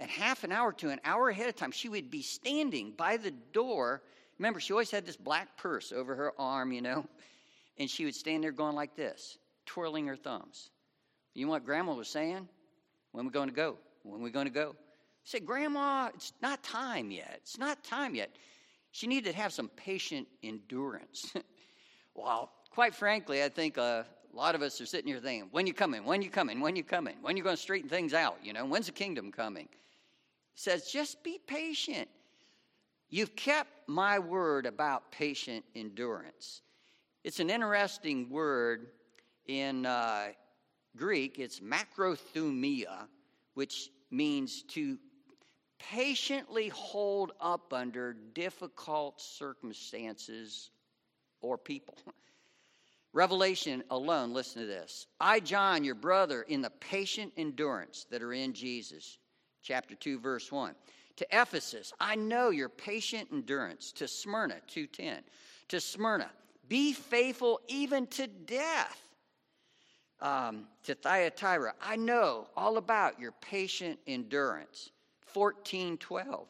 at 0.00 0.08
half 0.08 0.42
an 0.42 0.52
hour 0.52 0.72
to 0.72 0.88
an 0.88 1.00
hour 1.04 1.28
ahead 1.28 1.50
of 1.50 1.54
time, 1.54 1.70
she 1.70 1.90
would 1.90 2.10
be 2.10 2.22
standing 2.22 2.92
by 2.92 3.18
the 3.18 3.30
door. 3.52 4.00
Remember, 4.38 4.60
she 4.60 4.72
always 4.72 4.90
had 4.90 5.06
this 5.06 5.16
black 5.16 5.56
purse 5.56 5.92
over 5.92 6.14
her 6.14 6.32
arm, 6.38 6.72
you 6.72 6.82
know, 6.82 7.06
and 7.78 7.88
she 7.88 8.04
would 8.04 8.14
stand 8.14 8.42
there 8.42 8.52
going 8.52 8.74
like 8.74 8.96
this, 8.96 9.38
twirling 9.66 10.06
her 10.06 10.16
thumbs. 10.16 10.70
You 11.34 11.46
know 11.46 11.52
what 11.52 11.64
Grandma 11.64 11.94
was 11.94 12.08
saying? 12.08 12.48
When 13.12 13.24
are 13.24 13.28
we 13.28 13.32
going 13.32 13.48
to 13.48 13.54
go? 13.54 13.76
When 14.02 14.20
are 14.20 14.24
we 14.24 14.30
going 14.30 14.46
to 14.46 14.52
go? 14.52 14.70
I 14.70 15.24
said, 15.24 15.46
Grandma, 15.46 16.10
it's 16.14 16.32
not 16.42 16.62
time 16.62 17.10
yet. 17.10 17.38
It's 17.42 17.58
not 17.58 17.82
time 17.84 18.14
yet. 18.14 18.30
She 18.92 19.06
needed 19.06 19.30
to 19.30 19.36
have 19.36 19.52
some 19.52 19.68
patient 19.70 20.28
endurance. 20.42 21.32
well, 22.14 22.52
quite 22.70 22.94
frankly, 22.94 23.42
I 23.42 23.48
think 23.48 23.78
uh, 23.78 24.02
a 24.32 24.36
lot 24.36 24.54
of 24.54 24.62
us 24.62 24.80
are 24.80 24.86
sitting 24.86 25.08
here 25.08 25.20
thinking, 25.20 25.48
when 25.50 25.66
you 25.66 25.74
coming? 25.74 26.04
When 26.04 26.22
you 26.22 26.30
coming? 26.30 26.60
When 26.60 26.76
you 26.76 26.84
coming? 26.84 27.16
When 27.22 27.36
you 27.36 27.42
going 27.42 27.56
to 27.56 27.62
straighten 27.62 27.88
things 27.88 28.14
out? 28.14 28.38
You 28.42 28.52
know, 28.52 28.64
when's 28.64 28.86
the 28.86 28.92
kingdom 28.92 29.32
coming? 29.32 29.68
He 30.52 30.60
says, 30.60 30.90
just 30.90 31.22
be 31.24 31.40
patient. 31.46 32.08
You've 33.08 33.34
kept 33.34 33.70
my 33.86 34.18
word 34.18 34.66
about 34.66 35.10
patient 35.10 35.64
endurance. 35.74 36.62
It's 37.22 37.40
an 37.40 37.50
interesting 37.50 38.28
word 38.30 38.88
in 39.46 39.86
uh, 39.86 40.28
Greek. 40.96 41.38
It's 41.38 41.60
macrothumia, 41.60 43.06
which 43.54 43.90
means 44.10 44.62
to 44.68 44.98
patiently 45.78 46.68
hold 46.68 47.32
up 47.40 47.72
under 47.72 48.12
difficult 48.12 49.20
circumstances 49.20 50.70
or 51.40 51.58
people. 51.58 51.96
Revelation 53.12 53.84
alone, 53.90 54.32
listen 54.32 54.62
to 54.62 54.66
this. 54.66 55.06
I, 55.20 55.38
John, 55.38 55.84
your 55.84 55.94
brother, 55.94 56.42
in 56.42 56.62
the 56.62 56.70
patient 56.70 57.32
endurance 57.36 58.06
that 58.10 58.22
are 58.22 58.32
in 58.32 58.52
Jesus. 58.52 59.18
Chapter 59.62 59.94
2, 59.94 60.18
verse 60.18 60.50
1. 60.50 60.74
To 61.16 61.26
Ephesus, 61.30 61.92
I 62.00 62.16
know 62.16 62.50
your 62.50 62.68
patient 62.68 63.28
endurance. 63.32 63.92
To 63.92 64.08
Smyrna, 64.08 64.56
210. 64.66 65.22
To 65.68 65.80
Smyrna, 65.80 66.30
be 66.68 66.92
faithful 66.92 67.60
even 67.68 68.06
to 68.08 68.26
death. 68.26 69.00
Um, 70.20 70.66
to 70.84 70.94
Thyatira, 70.94 71.74
I 71.82 71.96
know 71.96 72.48
all 72.56 72.78
about 72.78 73.20
your 73.20 73.32
patient 73.32 73.98
endurance. 74.06 74.90
1412. 75.34 76.46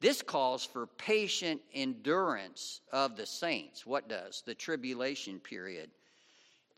This 0.00 0.22
calls 0.22 0.64
for 0.64 0.86
patient 0.86 1.60
endurance 1.74 2.80
of 2.92 3.16
the 3.16 3.26
saints. 3.26 3.84
What 3.84 4.08
does? 4.08 4.42
The 4.46 4.54
tribulation 4.54 5.40
period. 5.40 5.90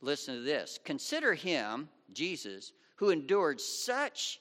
Listen 0.01 0.37
to 0.37 0.41
this. 0.41 0.79
Consider 0.85 1.35
him, 1.35 1.89
Jesus, 2.13 2.73
who 2.97 3.11
endured 3.11 3.61
such, 3.61 4.41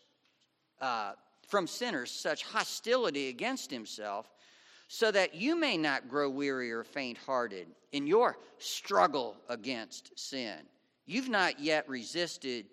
uh, 0.80 1.14
from 1.50 1.68
sinners, 1.68 2.12
such 2.12 2.44
hostility 2.44 3.28
against 3.28 3.70
himself, 3.70 4.28
so 4.88 5.12
that 5.12 5.36
you 5.36 5.56
may 5.56 5.78
not 5.78 6.08
grow 6.08 6.30
weary 6.30 6.72
or 6.72 6.84
faint 6.84 7.18
hearted 7.18 7.68
in 7.92 8.08
your 8.08 8.38
struggle 8.58 9.36
against 9.50 10.18
sin. 10.18 10.58
You've 11.06 11.30
not 11.30 11.60
yet 11.60 11.90
resisted 11.90 12.66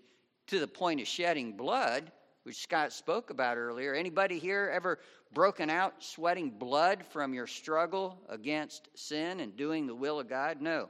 to 0.46 0.60
the 0.60 0.68
point 0.68 1.00
of 1.00 1.08
shedding 1.08 1.52
blood 1.52 2.12
which 2.46 2.62
Scott 2.62 2.92
spoke 2.92 3.30
about 3.30 3.56
earlier. 3.56 3.92
Anybody 3.92 4.38
here 4.38 4.70
ever 4.72 5.00
broken 5.32 5.68
out 5.68 5.94
sweating 5.98 6.48
blood 6.48 7.04
from 7.04 7.34
your 7.34 7.48
struggle 7.48 8.20
against 8.28 8.88
sin 8.94 9.40
and 9.40 9.56
doing 9.56 9.84
the 9.84 9.94
will 9.96 10.20
of 10.20 10.28
God? 10.28 10.60
No. 10.60 10.88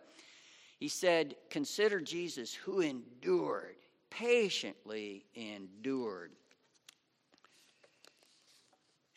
He 0.79 0.88
said, 0.88 1.35
Consider 1.49 2.03
Jesus 2.03 2.53
who 2.53 2.83
endured, 2.83 3.77
patiently 4.11 5.25
endured. 5.35 5.96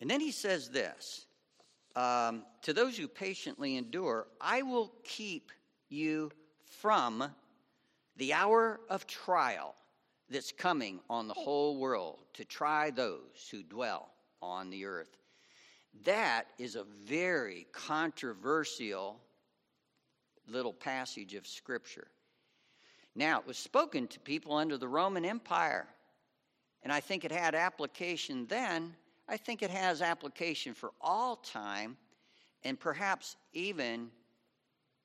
And 0.09 0.15
then 0.15 0.25
he 0.25 0.31
says 0.31 0.69
this 0.69 1.27
um, 1.95 2.43
To 2.63 2.73
those 2.73 2.97
who 2.97 3.07
patiently 3.07 3.77
endure, 3.77 4.25
I 4.41 4.63
will 4.63 4.91
keep 5.03 5.51
you 5.87 6.31
from 6.65 7.31
the 8.17 8.33
hour 8.33 8.79
of 8.89 9.05
trial 9.05 9.75
that's 10.27 10.51
coming 10.51 10.99
on 11.11 11.27
the 11.27 11.35
whole 11.35 11.77
world 11.77 12.21
to 12.33 12.43
try 12.43 12.89
those 12.89 13.47
who 13.51 13.61
dwell 13.61 14.09
on 14.41 14.71
the 14.71 14.85
earth. 14.85 15.15
That 16.05 16.45
is 16.57 16.75
a 16.75 16.85
very 17.05 17.67
controversial 17.71 19.21
little 20.47 20.73
passage 20.73 21.35
of 21.35 21.45
Scripture. 21.45 22.07
Now, 23.13 23.39
it 23.41 23.45
was 23.45 23.59
spoken 23.59 24.07
to 24.07 24.19
people 24.19 24.55
under 24.55 24.79
the 24.79 24.87
Roman 24.87 25.23
Empire, 25.23 25.87
and 26.81 26.91
I 26.91 26.99
think 26.99 27.25
it 27.25 27.31
had 27.31 27.53
application 27.53 28.47
then. 28.47 28.95
I 29.29 29.37
think 29.37 29.61
it 29.61 29.69
has 29.69 30.01
application 30.01 30.73
for 30.73 30.91
all 30.99 31.35
time, 31.35 31.97
and 32.63 32.79
perhaps 32.79 33.35
even 33.53 34.09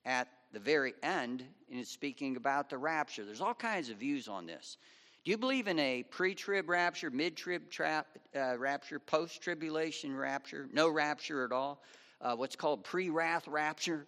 at 0.07 0.29
the 0.51 0.59
very 0.59 0.95
end, 1.03 1.45
in 1.69 1.85
speaking 1.85 2.37
about 2.37 2.71
the 2.71 2.79
rapture. 2.79 3.25
There's 3.25 3.43
all 3.43 3.55
kinds 3.55 3.91
of 3.91 3.99
views 3.99 4.27
on 4.27 4.47
this. 4.47 4.79
Do 5.25 5.31
you 5.31 5.37
believe 5.37 5.69
in 5.69 5.79
a 5.79 6.05
pre 6.05 6.35
trib 6.35 6.71
rapture, 6.71 7.11
mid 7.11 7.37
trib 7.37 7.65
uh, 7.81 8.57
rapture, 8.59 8.99
post 8.99 9.43
tribulation 9.43 10.17
rapture, 10.17 10.69
no 10.73 10.89
rapture 10.89 11.45
at 11.45 11.53
all? 11.53 11.83
Uh, 12.21 12.35
what's 12.35 12.57
called 12.57 12.83
pre 12.83 13.11
wrath 13.11 13.47
rapture? 13.47 14.07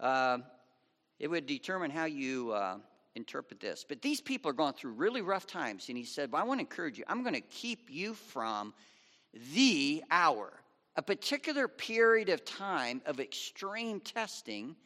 Uh, 0.00 0.38
it 1.20 1.28
would 1.28 1.46
determine 1.46 1.90
how 1.90 2.06
you 2.06 2.50
uh, 2.52 2.78
interpret 3.14 3.60
this. 3.60 3.84
But 3.88 4.02
these 4.02 4.20
people 4.20 4.50
are 4.50 4.54
going 4.54 4.74
through 4.74 4.92
really 4.92 5.22
rough 5.22 5.46
times. 5.46 5.88
And 5.88 5.96
he 5.96 6.04
said, 6.04 6.32
Well, 6.32 6.42
I 6.42 6.44
want 6.44 6.58
to 6.58 6.62
encourage 6.62 6.98
you. 6.98 7.04
I'm 7.06 7.22
going 7.22 7.34
to 7.34 7.40
keep 7.40 7.90
you 7.90 8.14
from 8.14 8.74
the 9.54 10.02
hour, 10.10 10.52
a 10.96 11.02
particular 11.02 11.68
period 11.68 12.28
of 12.28 12.44
time 12.44 13.00
of 13.06 13.20
extreme 13.20 14.00
testing 14.00 14.76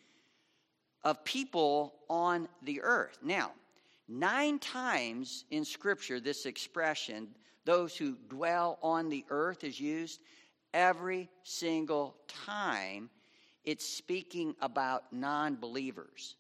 of 1.05 1.25
people 1.25 1.95
on 2.09 2.49
the 2.63 2.81
earth. 2.83 3.19
Now, 3.23 3.53
Nine 4.09 4.61
times 4.61 5.45
in 5.51 5.65
Scripture, 5.65 6.21
this 6.21 6.47
expression, 6.47 7.29
those 7.65 7.97
who 7.97 8.17
dwell 8.29 8.79
on 8.83 9.09
the 9.09 9.25
earth, 9.31 9.65
is 9.65 9.81
used. 9.81 10.21
Every 10.73 11.29
single 11.43 12.17
time, 12.29 13.11
it's 13.65 13.85
speaking 13.85 14.55
about 14.61 15.13
non 15.13 15.57
believers. 15.57 16.37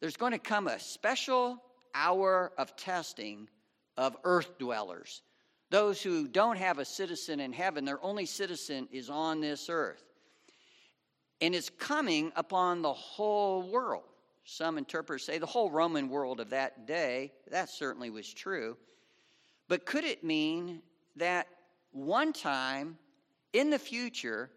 There's 0.00 0.16
going 0.16 0.32
to 0.32 0.38
come 0.38 0.68
a 0.68 0.78
special 0.78 1.62
hour 1.94 2.52
of 2.58 2.76
testing 2.76 3.48
of 3.96 4.16
earth 4.24 4.58
dwellers, 4.58 5.22
those 5.70 6.02
who 6.02 6.26
don't 6.26 6.58
have 6.58 6.78
a 6.78 6.84
citizen 6.84 7.40
in 7.40 7.52
heaven, 7.52 7.84
their 7.84 8.02
only 8.04 8.26
citizen 8.26 8.88
is 8.90 9.08
on 9.08 9.40
this 9.40 9.68
earth. 9.70 10.02
And 11.40 11.54
it's 11.54 11.70
coming 11.70 12.32
upon 12.36 12.82
the 12.82 12.92
whole 12.92 13.62
world. 13.62 14.04
Some 14.44 14.78
interpreters 14.78 15.24
say 15.24 15.38
the 15.38 15.46
whole 15.46 15.70
Roman 15.70 16.08
world 16.08 16.40
of 16.40 16.50
that 16.50 16.86
day. 16.86 17.32
That 17.50 17.70
certainly 17.70 18.10
was 18.10 18.32
true. 18.32 18.76
But 19.68 19.86
could 19.86 20.04
it 20.04 20.24
mean 20.24 20.82
that 21.16 21.46
one 21.92 22.32
time 22.32 22.98
in 23.52 23.70
the 23.70 23.78
future, 23.78 24.50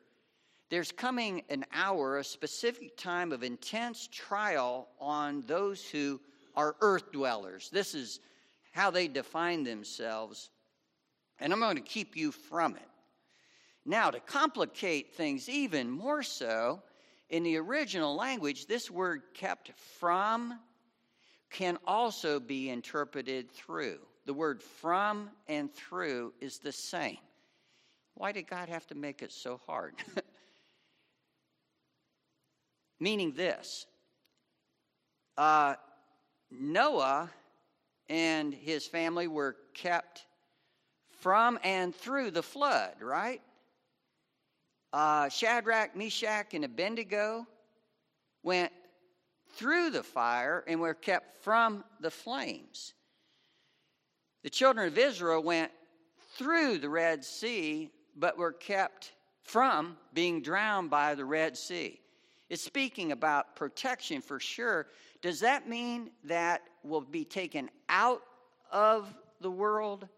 there's 0.70 0.92
coming 0.92 1.44
an 1.50 1.66
hour, 1.72 2.18
a 2.18 2.24
specific 2.24 2.98
time 2.98 3.32
of 3.32 3.44
intense 3.44 4.10
trial 4.12 4.88
on 5.00 5.44
those 5.46 5.86
who 5.86 6.20
are 6.56 6.76
earth 6.82 7.12
dwellers? 7.12 7.70
This 7.72 7.94
is 7.94 8.20
how 8.72 8.90
they 8.90 9.08
define 9.08 9.64
themselves. 9.64 10.50
And 11.40 11.52
I'm 11.52 11.60
going 11.60 11.76
to 11.76 11.82
keep 11.82 12.16
you 12.16 12.32
from 12.32 12.76
it. 12.76 12.90
Now, 13.86 14.12
to 14.12 14.20
complicate 14.20 15.14
things 15.14 15.50
even 15.50 15.90
more 15.90 16.24
so, 16.24 16.82
in 17.30 17.44
the 17.44 17.58
original 17.58 18.16
language, 18.16 18.68
this 18.68 18.90
word 18.90 19.24
kept 19.34 19.72
from 20.00 20.60
can 21.50 21.78
also 21.86 22.40
be 22.40 22.70
interpreted 22.70 23.52
through. 23.52 24.00
The 24.26 24.34
word 24.34 24.62
from 24.62 25.30
and 25.48 25.74
through 25.74 26.34
is 26.40 26.60
the 26.60 26.72
same. 26.72 27.18
Why 28.16 28.32
did 28.32 28.48
God 28.48 28.70
have 28.70 28.88
to 28.88 28.96
make 28.96 29.22
it 29.22 29.32
so 29.32 29.60
hard? 29.66 29.96
Meaning 33.00 33.34
this 33.34 33.86
uh, 35.38 35.76
Noah 36.52 37.30
and 38.10 38.54
his 38.54 38.86
family 38.86 39.28
were 39.28 39.58
kept 39.74 40.26
from 41.24 41.58
and 41.64 41.96
through 41.96 42.32
the 42.32 42.44
flood, 42.44 42.96
right? 43.02 43.42
Uh, 44.92 45.30
Shadrach, 45.30 45.96
Meshach, 45.96 46.54
and 46.54 46.66
Abednego 46.66 47.48
went 48.44 48.74
through 49.54 49.92
the 49.92 50.04
fire 50.04 50.66
and 50.68 50.82
were 50.82 50.94
kept 50.94 51.38
from 51.38 51.86
the 52.02 52.12
flames. 52.12 52.94
The 54.44 54.50
children 54.50 54.86
of 54.86 54.98
Israel 54.98 55.42
went 55.42 55.72
through 56.36 56.80
the 56.80 56.90
Red 56.90 57.24
Sea, 57.24 57.90
but 58.18 58.38
were 58.38 58.52
kept 58.52 59.14
from 59.44 59.96
being 60.14 60.42
drowned 60.42 60.90
by 60.90 61.16
the 61.16 61.24
Red 61.24 61.56
Sea. 61.58 62.02
It's 62.50 62.62
speaking 62.62 63.14
about 63.14 63.56
protection 63.56 64.22
for 64.22 64.42
sure. 64.42 64.88
Does 65.22 65.40
that 65.40 65.70
mean 65.70 66.12
that 66.26 66.64
we'll 66.84 67.00
be 67.00 67.24
taken 67.24 67.70
out 67.88 68.24
of 68.74 69.08
the 69.40 69.52
world 69.52 70.10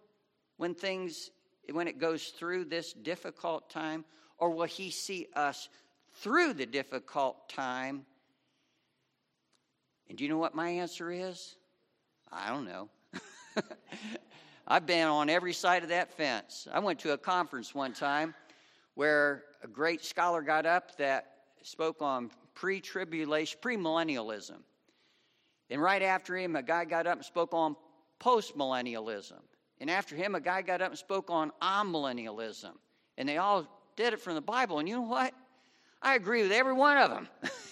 when 0.58 0.74
things 0.74 1.30
when 1.72 1.88
it 1.88 1.98
goes 1.98 2.28
through 2.28 2.66
this 2.66 2.94
difficult 2.94 3.70
time 3.70 4.06
or 4.38 4.52
will 4.52 4.66
he 4.66 4.92
see 4.92 5.28
us 5.36 5.70
through 6.16 6.54
the 6.54 6.66
difficult 6.66 7.50
time? 7.50 8.06
And 10.10 10.18
do 10.18 10.24
you 10.24 10.30
know 10.30 10.38
what 10.38 10.54
my 10.54 10.70
answer 10.70 11.12
is? 11.12 11.56
I 12.32 12.50
don't 12.50 12.66
know. 12.66 12.90
I've 14.68 14.86
been 14.86 15.08
on 15.08 15.30
every 15.30 15.54
side 15.54 15.84
of 15.84 15.90
that 15.90 16.14
fence. 16.16 16.68
I 16.72 16.80
went 16.80 17.00
to 17.00 17.14
a 17.14 17.18
conference 17.18 17.74
one 17.74 17.94
time 17.94 18.34
where 18.96 19.44
a 19.64 19.68
great 19.68 20.04
scholar 20.04 20.42
got 20.42 20.66
up 20.66 20.98
that 20.98 21.32
spoke 21.64 22.02
on 22.02 22.32
pre 22.54 22.82
tribulation, 22.82 23.60
premillennialism. 23.62 24.60
And 25.70 25.82
right 25.82 26.02
after 26.02 26.36
him, 26.36 26.56
a 26.56 26.64
guy 26.64 26.86
got 26.86 27.08
up 27.08 27.18
and 27.18 27.26
spoke 27.26 27.54
on 27.54 27.76
postmillennialism. 28.20 29.42
And 29.80 29.90
after 29.90 30.16
him, 30.16 30.36
a 30.36 30.40
guy 30.40 30.62
got 30.62 30.82
up 30.82 30.90
and 30.90 30.98
spoke 30.98 31.30
on 31.30 31.52
amillennialism. 31.62 32.72
And 33.18 33.28
they 33.28 33.38
all 33.38 33.68
did 33.96 34.14
it 34.14 34.22
from 34.22 34.36
the 34.36 34.42
Bible. 34.42 34.80
And 34.80 34.88
you 34.88 34.96
know 34.96 35.02
what? 35.02 35.34
I 36.02 36.16
agree 36.16 36.44
with 36.44 36.52
every 36.52 36.74
one 36.74 36.98
of 36.98 37.10
them. 37.10 37.28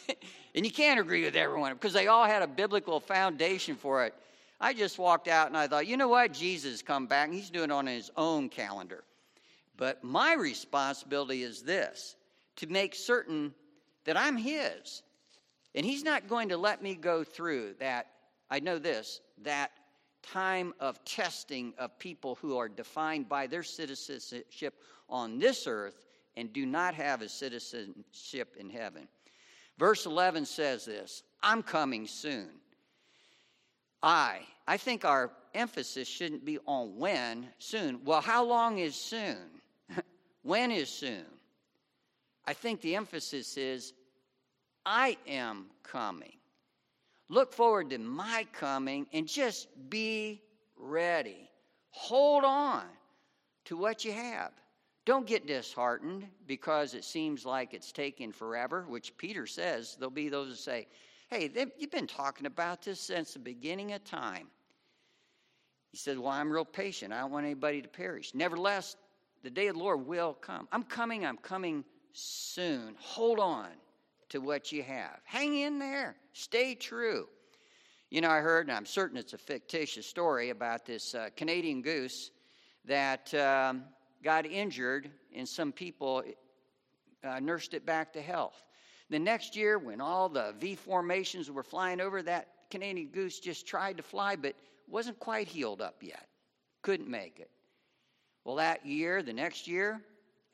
and 0.56 0.66
you 0.66 0.72
can't 0.72 1.00
agree 1.00 1.24
with 1.24 1.36
everyone 1.36 1.74
because 1.74 1.94
they 1.94 2.08
all 2.08 2.26
had 2.26 2.42
a 2.42 2.48
biblical 2.48 3.00
foundation 3.00 3.76
for 3.76 4.06
it. 4.06 4.14
I 4.60 4.74
just 4.74 4.98
walked 4.98 5.28
out 5.28 5.48
and 5.48 5.58
I 5.58 5.68
thought, 5.68 5.88
you 5.88 5.98
know 5.98 6.08
what? 6.08 6.34
Jesus 6.34 6.82
come 6.82 7.06
back 7.06 7.28
and 7.28 7.36
he's 7.36 7.50
doing 7.50 7.66
it 7.66 7.72
on 7.72 7.86
his 7.86 8.12
own 8.16 8.50
calendar. 8.50 9.04
But 9.78 10.04
my 10.04 10.34
responsibility 10.34 11.44
is 11.44 11.64
this 11.64 12.16
to 12.58 12.68
make 12.68 12.96
certain 12.96 13.54
that 14.06 14.18
I'm 14.18 14.38
His. 14.38 15.02
And 15.76 15.86
He's 15.86 16.04
not 16.04 16.28
going 16.28 16.50
to 16.50 16.58
let 16.58 16.84
me 16.84 16.96
go 16.96 17.24
through 17.24 17.76
that, 17.80 18.08
I 18.50 18.60
know 18.60 18.78
this, 18.78 19.22
that 19.44 19.72
time 20.24 20.74
of 20.80 21.04
testing 21.06 21.74
of 21.78 21.98
people 22.00 22.36
who 22.42 22.58
are 22.58 22.70
defined 22.70 23.30
by 23.30 23.48
their 23.48 23.64
citizenship 23.64 24.74
on 25.10 25.40
this 25.40 25.68
earth 25.68 26.06
and 26.36 26.52
do 26.52 26.66
not 26.66 26.96
have 26.96 27.22
a 27.22 27.30
citizenship 27.30 28.56
in 28.60 28.70
heaven. 28.70 29.08
Verse 29.78 30.06
11 30.06 30.46
says 30.46 30.86
this 30.86 31.24
I'm 31.42 31.64
coming 31.64 32.08
soon. 32.08 32.50
I. 34.02 34.40
I 34.66 34.78
think 34.78 35.04
our 35.04 35.32
emphasis 35.54 36.08
shouldn't 36.08 36.46
be 36.46 36.58
on 36.66 36.98
when, 36.98 37.48
soon. 37.60 38.00
Well, 38.06 38.22
how 38.22 38.46
long 38.46 38.78
is 38.78 38.96
soon? 38.96 39.38
when 40.42 40.72
is 40.72 40.90
soon? 40.90 41.26
I 42.46 42.54
think 42.54 42.82
the 42.82 42.96
emphasis 42.96 43.58
is 43.58 43.94
I 44.86 45.18
am 45.28 45.68
coming. 45.84 46.34
Look 47.30 47.54
forward 47.54 47.90
to 47.92 47.98
my 47.98 48.46
coming 48.54 49.08
and 49.14 49.28
just 49.28 49.68
be 49.90 50.42
ready. 50.78 51.50
Hold 51.90 52.44
on 52.44 52.84
to 53.66 53.78
what 53.78 54.04
you 54.04 54.12
have. 54.12 54.52
Don't 55.06 55.28
get 55.28 55.48
disheartened 55.48 56.26
because 56.48 56.94
it 56.94 57.04
seems 57.04 57.46
like 57.46 57.74
it's 57.74 57.92
taken 57.92 58.32
forever, 58.32 58.86
which 58.88 59.18
Peter 59.18 59.46
says 59.46 59.96
there'll 60.00 60.12
be 60.12 60.30
those 60.30 60.50
who 60.50 60.56
say, 60.56 60.88
Hey, 61.30 61.50
you've 61.78 61.92
been 61.92 62.08
talking 62.08 62.46
about 62.46 62.84
this 62.84 63.00
since 63.00 63.34
the 63.34 63.40
beginning 63.40 63.94
of 63.94 64.04
time. 64.04 64.48
He 65.92 65.98
said, 65.98 66.20
Well, 66.20 66.30
I'm 66.30 66.52
real 66.52 66.66
patient. 66.66 67.14
I 67.14 67.22
don't 67.22 67.32
want 67.32 67.46
anybody 67.46 67.82
to 67.82 67.88
perish. 67.88 68.34
Nevertheless, 68.34 68.96
the 69.44 69.50
day 69.50 69.68
of 69.68 69.76
the 69.76 69.82
Lord 69.84 70.06
will 70.06 70.34
come. 70.34 70.68
I'm 70.72 70.84
coming, 70.84 71.26
I'm 71.26 71.38
coming 71.38 71.84
soon. 72.14 72.96
Hold 73.00 73.40
on 73.40 73.68
to 74.34 74.40
what 74.40 74.72
you 74.72 74.82
have. 74.82 75.20
Hang 75.26 75.56
in 75.56 75.78
there. 75.78 76.16
Stay 76.34 76.74
true. 76.74 77.28
You 78.10 78.22
know, 78.22 78.32
I 78.32 78.40
heard, 78.40 78.68
and 78.68 78.76
I'm 78.76 78.88
certain 78.88 79.16
it's 79.16 79.34
a 79.34 79.38
fictitious 79.38 80.08
story 80.08 80.50
about 80.50 80.88
this 80.88 81.14
uh, 81.14 81.30
Canadian 81.36 81.84
goose 81.84 82.32
that 82.86 83.32
um, 83.36 83.84
got 84.24 84.48
injured, 84.48 85.12
and 85.36 85.48
some 85.48 85.72
people 85.72 86.24
uh, 87.24 87.40
nursed 87.40 87.76
it 87.76 87.86
back 87.86 88.14
to 88.14 88.24
health. 88.24 88.60
The 89.12 89.20
next 89.20 89.56
year, 89.56 89.78
when 89.78 90.02
all 90.02 90.30
the 90.30 90.56
V 90.60 90.74
formations 90.74 91.52
were 91.52 91.62
flying 91.62 92.02
over, 92.02 92.24
that 92.24 92.48
Canadian 92.72 93.10
goose 93.10 93.40
just 93.40 93.68
tried 93.68 93.98
to 93.98 94.04
fly, 94.04 94.36
but 94.36 94.56
wasn't 94.88 95.20
quite 95.20 95.48
healed 95.48 95.80
up 95.80 96.02
yet. 96.02 96.28
Couldn't 96.82 97.08
make 97.08 97.40
it. 97.40 97.52
Well, 98.46 98.56
that 98.56 98.84
year, 98.84 99.22
the 99.22 99.32
next 99.32 99.68
year, 99.68 100.02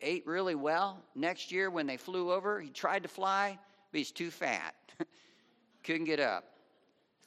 ate 0.02 0.28
really 0.28 0.56
well. 0.56 1.02
Next 1.16 1.50
year, 1.50 1.70
when 1.70 1.88
they 1.88 1.98
flew 1.98 2.34
over, 2.34 2.60
he 2.60 2.70
tried 2.70 3.04
to 3.04 3.10
fly, 3.10 3.58
but 3.92 3.98
he's 3.98 4.12
too 4.12 4.32
fat. 4.32 4.76
Couldn't 5.84 6.06
get 6.06 6.20
up. 6.20 6.46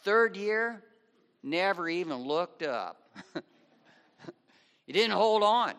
Third 0.02 0.36
year, 0.36 0.82
never 1.42 1.88
even 1.88 2.16
looked 2.16 2.62
up. 2.62 3.02
he 4.86 4.92
didn't 4.92 5.16
hold 5.16 5.42
on. 5.42 5.74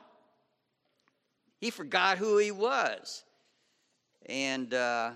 He 1.58 1.70
forgot 1.70 2.18
who 2.18 2.38
he 2.38 2.52
was. 2.52 3.24
And 4.28 4.74
uh, 4.74 5.12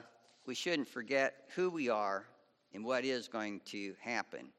we 0.45 0.55
shouldn't 0.55 0.87
forget 0.87 1.35
who 1.55 1.69
we 1.69 1.89
are 1.89 2.25
and 2.73 2.83
what 2.83 3.05
is 3.05 3.27
going 3.27 3.61
to 3.65 3.93
happen. 4.01 4.49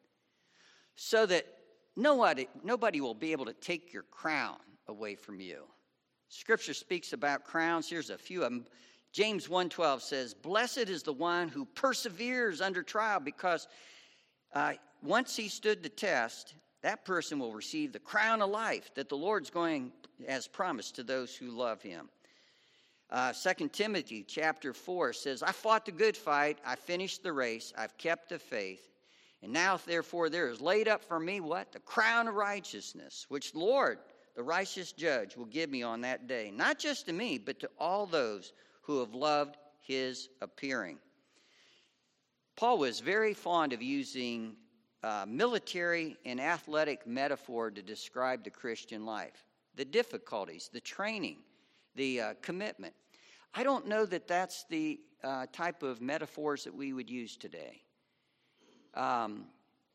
So 0.96 1.26
that 1.26 1.46
nobody, 1.96 2.48
nobody 2.64 3.00
will 3.00 3.14
be 3.14 3.32
able 3.32 3.44
to 3.46 3.52
take 3.54 3.92
your 3.92 4.04
crown 4.04 4.58
away 4.88 5.14
from 5.14 5.40
you. 5.40 5.64
Scripture 6.28 6.74
speaks 6.74 7.12
about 7.12 7.44
crowns. 7.44 7.88
Here's 7.88 8.10
a 8.10 8.18
few 8.18 8.42
of 8.42 8.50
them. 8.50 8.66
James 9.12 9.48
1:12 9.48 10.02
says, 10.02 10.34
"Blessed 10.34 10.88
is 10.88 11.02
the 11.02 11.12
one 11.12 11.48
who 11.48 11.64
perseveres 11.64 12.60
under 12.60 12.82
trial 12.82 13.20
because 13.20 13.66
uh, 14.52 14.74
once 15.02 15.36
he 15.36 15.48
stood 15.48 15.82
the 15.82 15.88
test, 15.88 16.54
that 16.82 17.04
person 17.04 17.38
will 17.38 17.52
receive 17.52 17.92
the 17.92 17.98
crown 17.98 18.42
of 18.42 18.50
life 18.50 18.92
that 18.94 19.08
the 19.08 19.16
Lord's 19.16 19.50
going 19.50 19.92
as 20.26 20.46
promised 20.46 20.96
to 20.96 21.02
those 21.02 21.34
who 21.34 21.50
love 21.50 21.82
him." 21.82 22.08
Uh, 23.10 23.32
2 23.32 23.68
Timothy 23.68 24.22
chapter 24.22 24.74
4 24.74 25.14
says, 25.14 25.42
I 25.42 25.52
fought 25.52 25.86
the 25.86 25.92
good 25.92 26.16
fight, 26.16 26.58
I 26.64 26.76
finished 26.76 27.22
the 27.22 27.32
race, 27.32 27.72
I've 27.76 27.96
kept 27.96 28.28
the 28.28 28.38
faith. 28.38 28.90
And 29.42 29.52
now, 29.52 29.78
therefore, 29.78 30.28
there 30.28 30.48
is 30.50 30.60
laid 30.60 30.88
up 30.88 31.02
for 31.02 31.18
me 31.18 31.40
what? 31.40 31.72
The 31.72 31.78
crown 31.80 32.28
of 32.28 32.34
righteousness, 32.34 33.24
which 33.28 33.52
the 33.52 33.60
Lord, 33.60 33.98
the 34.36 34.42
righteous 34.42 34.92
judge 34.92 35.36
will 35.36 35.46
give 35.46 35.70
me 35.70 35.82
on 35.82 36.02
that 36.02 36.26
day, 36.26 36.50
not 36.54 36.78
just 36.78 37.06
to 37.06 37.12
me, 37.12 37.38
but 37.38 37.60
to 37.60 37.70
all 37.78 38.04
those 38.04 38.52
who 38.88 39.00
have 39.00 39.14
loved 39.14 39.58
his 39.82 40.30
appearing. 40.40 40.98
Paul 42.56 42.78
was 42.78 43.00
very 43.00 43.34
fond 43.34 43.74
of 43.74 43.82
using 43.82 44.56
uh, 45.02 45.26
military 45.28 46.16
and 46.24 46.40
athletic 46.40 47.06
metaphor 47.06 47.70
to 47.70 47.82
describe 47.82 48.42
the 48.42 48.50
Christian 48.50 49.04
life 49.04 49.44
the 49.76 49.84
difficulties, 49.84 50.70
the 50.72 50.80
training, 50.80 51.36
the 51.94 52.20
uh, 52.20 52.34
commitment. 52.42 52.94
I 53.54 53.62
don't 53.62 53.86
know 53.86 54.04
that 54.06 54.26
that's 54.26 54.64
the 54.68 54.98
uh, 55.22 55.46
type 55.52 55.84
of 55.84 56.00
metaphors 56.00 56.64
that 56.64 56.74
we 56.74 56.92
would 56.92 57.08
use 57.08 57.36
today. 57.36 57.82
Um, 58.94 59.44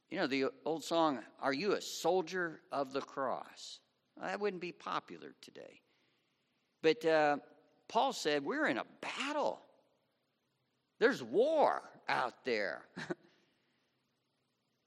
you 0.10 0.18
know, 0.20 0.28
the 0.28 0.46
old 0.64 0.86
song, 0.86 1.20
Are 1.42 1.52
You 1.52 1.74
a 1.74 1.82
Soldier 1.82 2.62
of 2.72 2.94
the 2.94 3.02
Cross? 3.02 3.80
That 4.22 4.40
wouldn't 4.40 4.62
be 4.62 4.72
popular 4.72 5.34
today. 5.42 5.82
But 6.82 7.04
uh, 7.04 7.38
Paul 7.88 8.13
said, 8.13 8.43
We're 8.43 8.67
in 8.67 8.78
a 8.78 8.86
battle. 9.02 9.62
There's 11.00 11.24
war 11.24 11.82
out 12.08 12.46
there. 12.46 12.84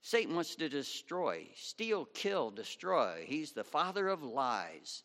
Satan 0.03 0.35
wants 0.35 0.55
to 0.57 0.69
destroy, 0.69 1.49
steal, 1.57 2.05
kill, 2.15 2.51
destroy. 2.51 3.25
He's 3.27 3.53
the 3.53 3.65
father 3.65 4.07
of 4.09 4.23
lies. 4.23 5.03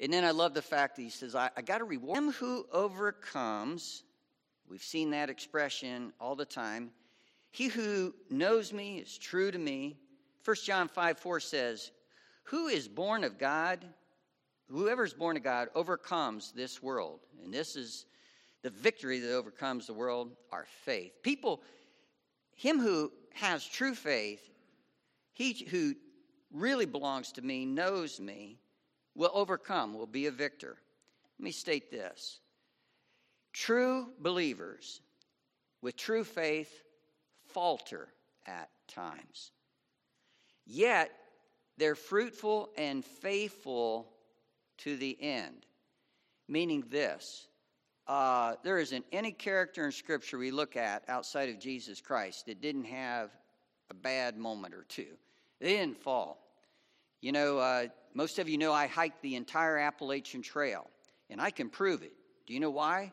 And 0.00 0.12
then 0.12 0.24
I 0.24 0.30
love 0.30 0.54
the 0.54 0.62
fact 0.62 0.96
that 0.96 1.02
he 1.02 1.10
says, 1.10 1.34
I, 1.34 1.50
I 1.56 1.62
got 1.62 1.78
to 1.78 1.84
reward 1.84 2.16
him 2.16 2.32
who 2.32 2.64
overcomes. 2.72 4.04
We've 4.68 4.82
seen 4.82 5.10
that 5.10 5.28
expression 5.28 6.12
all 6.18 6.34
the 6.34 6.46
time. 6.46 6.92
He 7.50 7.68
who 7.68 8.14
knows 8.30 8.72
me 8.72 8.98
is 8.98 9.18
true 9.18 9.50
to 9.50 9.58
me. 9.58 9.98
1 10.44 10.56
John 10.64 10.88
5 10.88 11.18
4 11.18 11.40
says, 11.40 11.90
who 12.48 12.68
is 12.68 12.88
born 12.88 13.24
of 13.24 13.38
God 13.38 13.84
whoever 14.70 15.04
is 15.04 15.14
born 15.14 15.36
of 15.36 15.42
God 15.42 15.68
overcomes 15.74 16.52
this 16.52 16.82
world. 16.82 17.20
And 17.42 17.52
this 17.52 17.76
is 17.76 18.06
the 18.62 18.70
victory 18.70 19.20
that 19.20 19.34
overcomes 19.34 19.86
the 19.86 19.94
world, 19.94 20.32
our 20.52 20.66
faith. 20.84 21.12
People, 21.22 21.62
him 22.54 22.78
who 22.78 23.12
has 23.34 23.64
true 23.64 23.94
faith, 23.94 24.50
he 25.32 25.66
who 25.70 25.94
really 26.52 26.86
belongs 26.86 27.32
to 27.32 27.42
me, 27.42 27.64
knows 27.64 28.20
me, 28.20 28.58
will 29.14 29.30
overcome, 29.32 29.94
will 29.94 30.06
be 30.06 30.26
a 30.26 30.30
victor. 30.30 30.76
Let 31.38 31.44
me 31.44 31.50
state 31.50 31.90
this 31.90 32.40
true 33.52 34.08
believers 34.20 35.00
with 35.82 35.96
true 35.96 36.24
faith 36.24 36.82
falter 37.46 38.08
at 38.46 38.68
times. 38.86 39.52
Yet, 40.66 41.10
they're 41.76 41.94
fruitful 41.94 42.70
and 42.76 43.04
faithful 43.04 44.12
to 44.78 44.96
the 44.96 45.16
end. 45.20 45.66
Meaning 46.48 46.84
this 46.90 47.48
uh, 48.08 48.54
there 48.62 48.78
isn't 48.78 49.04
any 49.12 49.30
character 49.30 49.84
in 49.84 49.92
Scripture 49.92 50.38
we 50.38 50.50
look 50.50 50.76
at 50.76 51.04
outside 51.08 51.50
of 51.50 51.60
Jesus 51.60 52.00
Christ 52.00 52.46
that 52.46 52.62
didn't 52.62 52.84
have 52.84 53.30
a 53.90 53.94
bad 53.94 54.38
moment 54.38 54.74
or 54.74 54.84
two. 54.88 55.16
They 55.60 55.76
didn't 55.76 56.02
fall. 56.02 56.38
You 57.20 57.32
know, 57.32 57.58
uh, 57.58 57.88
most 58.14 58.38
of 58.38 58.48
you 58.48 58.56
know 58.56 58.72
I 58.72 58.86
hiked 58.86 59.20
the 59.20 59.36
entire 59.36 59.76
Appalachian 59.76 60.40
Trail, 60.40 60.88
and 61.28 61.40
I 61.40 61.50
can 61.50 61.68
prove 61.68 62.02
it. 62.02 62.12
Do 62.46 62.54
you 62.54 62.60
know 62.60 62.70
why? 62.70 63.12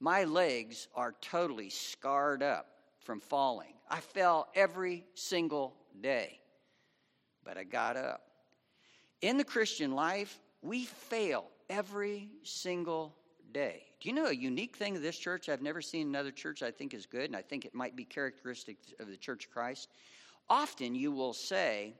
My 0.00 0.24
legs 0.24 0.88
are 0.96 1.14
totally 1.20 1.70
scarred 1.70 2.42
up 2.42 2.66
from 3.00 3.20
falling. 3.20 3.74
I 3.88 4.00
fell 4.00 4.48
every 4.54 5.04
single 5.14 5.74
day, 6.00 6.40
but 7.44 7.56
I 7.56 7.64
got 7.64 7.96
up. 7.96 8.22
In 9.20 9.38
the 9.38 9.44
Christian 9.44 9.92
life, 9.92 10.40
we 10.68 10.84
fail 10.84 11.46
every 11.70 12.28
single 12.42 13.14
day. 13.52 13.84
Do 14.00 14.08
you 14.10 14.14
know 14.14 14.26
a 14.26 14.34
unique 14.34 14.76
thing 14.76 14.96
of 14.96 15.02
this 15.02 15.16
church 15.16 15.48
I've 15.48 15.62
never 15.62 15.80
seen 15.80 16.06
another 16.06 16.30
church 16.30 16.62
I 16.62 16.70
think 16.70 16.92
is 16.92 17.06
good, 17.06 17.24
and 17.24 17.34
I 17.34 17.40
think 17.40 17.64
it 17.64 17.74
might 17.74 17.96
be 17.96 18.04
characteristic 18.04 18.76
of 19.00 19.08
the 19.08 19.16
Church 19.16 19.46
of 19.46 19.50
Christ? 19.50 19.88
Often 20.50 20.94
you 20.94 21.10
will 21.10 21.32
say, 21.32 21.94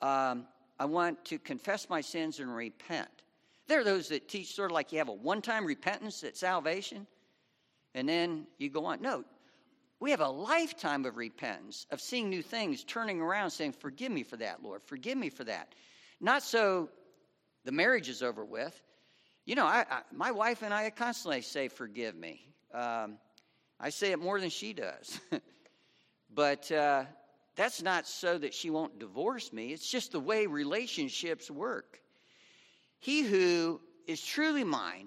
um, 0.00 0.46
I 0.78 0.86
want 0.86 1.22
to 1.26 1.38
confess 1.38 1.90
my 1.90 2.00
sins 2.00 2.40
and 2.40 2.54
repent. 2.54 3.10
There 3.68 3.80
are 3.80 3.84
those 3.84 4.08
that 4.08 4.28
teach 4.28 4.54
sort 4.54 4.70
of 4.70 4.74
like 4.74 4.92
you 4.92 4.98
have 4.98 5.10
a 5.10 5.12
one 5.12 5.42
time 5.42 5.66
repentance 5.66 6.24
at 6.24 6.38
salvation, 6.38 7.06
and 7.94 8.08
then 8.08 8.46
you 8.56 8.70
go 8.70 8.86
on. 8.86 9.02
No, 9.02 9.24
we 10.00 10.10
have 10.10 10.20
a 10.20 10.28
lifetime 10.28 11.04
of 11.04 11.18
repentance, 11.18 11.86
of 11.90 12.00
seeing 12.00 12.30
new 12.30 12.42
things, 12.42 12.82
turning 12.82 13.20
around, 13.20 13.50
saying, 13.50 13.72
Forgive 13.72 14.10
me 14.10 14.22
for 14.22 14.38
that, 14.38 14.62
Lord. 14.62 14.82
Forgive 14.82 15.18
me 15.18 15.28
for 15.28 15.44
that. 15.44 15.74
Not 16.22 16.42
so 16.42 16.88
the 17.70 17.76
marriage 17.76 18.08
is 18.08 18.20
over 18.20 18.44
with. 18.44 18.82
You 19.46 19.54
know, 19.54 19.64
I, 19.64 19.84
I, 19.88 20.00
my 20.12 20.32
wife 20.32 20.62
and 20.62 20.74
I 20.74 20.90
constantly 20.90 21.40
say, 21.40 21.68
Forgive 21.68 22.16
me. 22.16 22.44
Um, 22.74 23.18
I 23.78 23.90
say 23.90 24.10
it 24.10 24.18
more 24.18 24.40
than 24.40 24.50
she 24.50 24.72
does. 24.72 25.20
but 26.34 26.72
uh, 26.72 27.04
that's 27.54 27.80
not 27.80 28.08
so 28.08 28.38
that 28.38 28.54
she 28.54 28.70
won't 28.70 28.98
divorce 28.98 29.52
me, 29.52 29.72
it's 29.72 29.88
just 29.88 30.10
the 30.10 30.18
way 30.18 30.46
relationships 30.46 31.48
work. 31.48 32.00
He 32.98 33.22
who 33.22 33.80
is 34.08 34.20
truly 34.20 34.64
mine, 34.64 35.06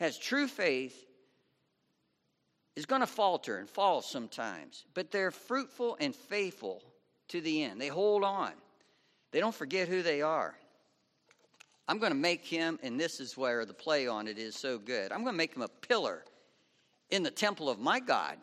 has 0.00 0.18
true 0.18 0.48
faith, 0.48 1.06
is 2.76 2.84
going 2.84 3.00
to 3.00 3.06
falter 3.06 3.56
and 3.56 3.70
fall 3.70 4.02
sometimes, 4.02 4.84
but 4.92 5.10
they're 5.10 5.30
fruitful 5.30 5.96
and 5.98 6.14
faithful 6.14 6.82
to 7.28 7.40
the 7.40 7.62
end. 7.62 7.80
They 7.80 7.88
hold 7.88 8.22
on, 8.22 8.52
they 9.30 9.40
don't 9.40 9.54
forget 9.54 9.88
who 9.88 10.02
they 10.02 10.20
are. 10.20 10.54
I'm 11.90 11.98
going 11.98 12.12
to 12.12 12.18
make 12.18 12.44
him, 12.44 12.78
and 12.84 13.00
this 13.00 13.18
is 13.18 13.36
where 13.36 13.64
the 13.66 13.74
play 13.74 14.06
on 14.06 14.28
it 14.28 14.38
is 14.38 14.54
so 14.54 14.78
good. 14.78 15.10
I'm 15.10 15.24
going 15.24 15.34
to 15.34 15.36
make 15.36 15.56
him 15.56 15.62
a 15.62 15.68
pillar 15.88 16.24
in 17.10 17.24
the 17.24 17.32
temple 17.32 17.68
of 17.68 17.80
my 17.80 17.98
God. 17.98 18.36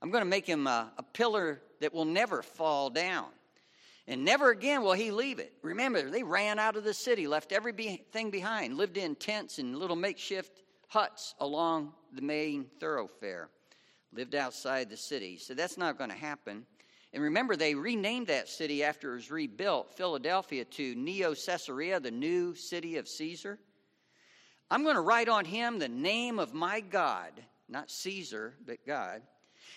I'm 0.00 0.12
going 0.12 0.22
to 0.22 0.30
make 0.30 0.46
him 0.46 0.68
a, 0.68 0.92
a 0.96 1.02
pillar 1.02 1.60
that 1.80 1.92
will 1.92 2.04
never 2.04 2.42
fall 2.42 2.88
down. 2.88 3.26
And 4.06 4.24
never 4.24 4.52
again 4.52 4.84
will 4.84 4.92
he 4.92 5.10
leave 5.10 5.40
it. 5.40 5.54
Remember, 5.62 6.08
they 6.08 6.22
ran 6.22 6.60
out 6.60 6.76
of 6.76 6.84
the 6.84 6.94
city, 6.94 7.26
left 7.26 7.50
everything 7.50 8.30
behind, 8.30 8.76
lived 8.76 8.96
in 8.96 9.16
tents 9.16 9.58
and 9.58 9.76
little 9.76 9.96
makeshift 9.96 10.62
huts 10.86 11.34
along 11.40 11.94
the 12.12 12.22
main 12.22 12.66
thoroughfare, 12.78 13.48
lived 14.12 14.36
outside 14.36 14.88
the 14.88 14.96
city. 14.96 15.36
So 15.36 15.52
that's 15.52 15.76
not 15.76 15.98
going 15.98 16.10
to 16.10 16.16
happen. 16.16 16.64
And 17.12 17.22
remember, 17.22 17.56
they 17.56 17.74
renamed 17.74 18.28
that 18.28 18.48
city 18.48 18.84
after 18.84 19.12
it 19.12 19.16
was 19.16 19.30
rebuilt, 19.30 19.92
Philadelphia, 19.96 20.64
to 20.64 20.94
Neo 20.94 21.34
Caesarea, 21.34 21.98
the 21.98 22.10
new 22.10 22.54
city 22.54 22.98
of 22.98 23.08
Caesar. 23.08 23.58
I'm 24.70 24.84
going 24.84 24.94
to 24.94 25.00
write 25.00 25.28
on 25.28 25.44
him 25.44 25.78
the 25.78 25.88
name 25.88 26.38
of 26.38 26.54
my 26.54 26.80
God, 26.80 27.32
not 27.68 27.90
Caesar, 27.90 28.54
but 28.64 28.86
God, 28.86 29.22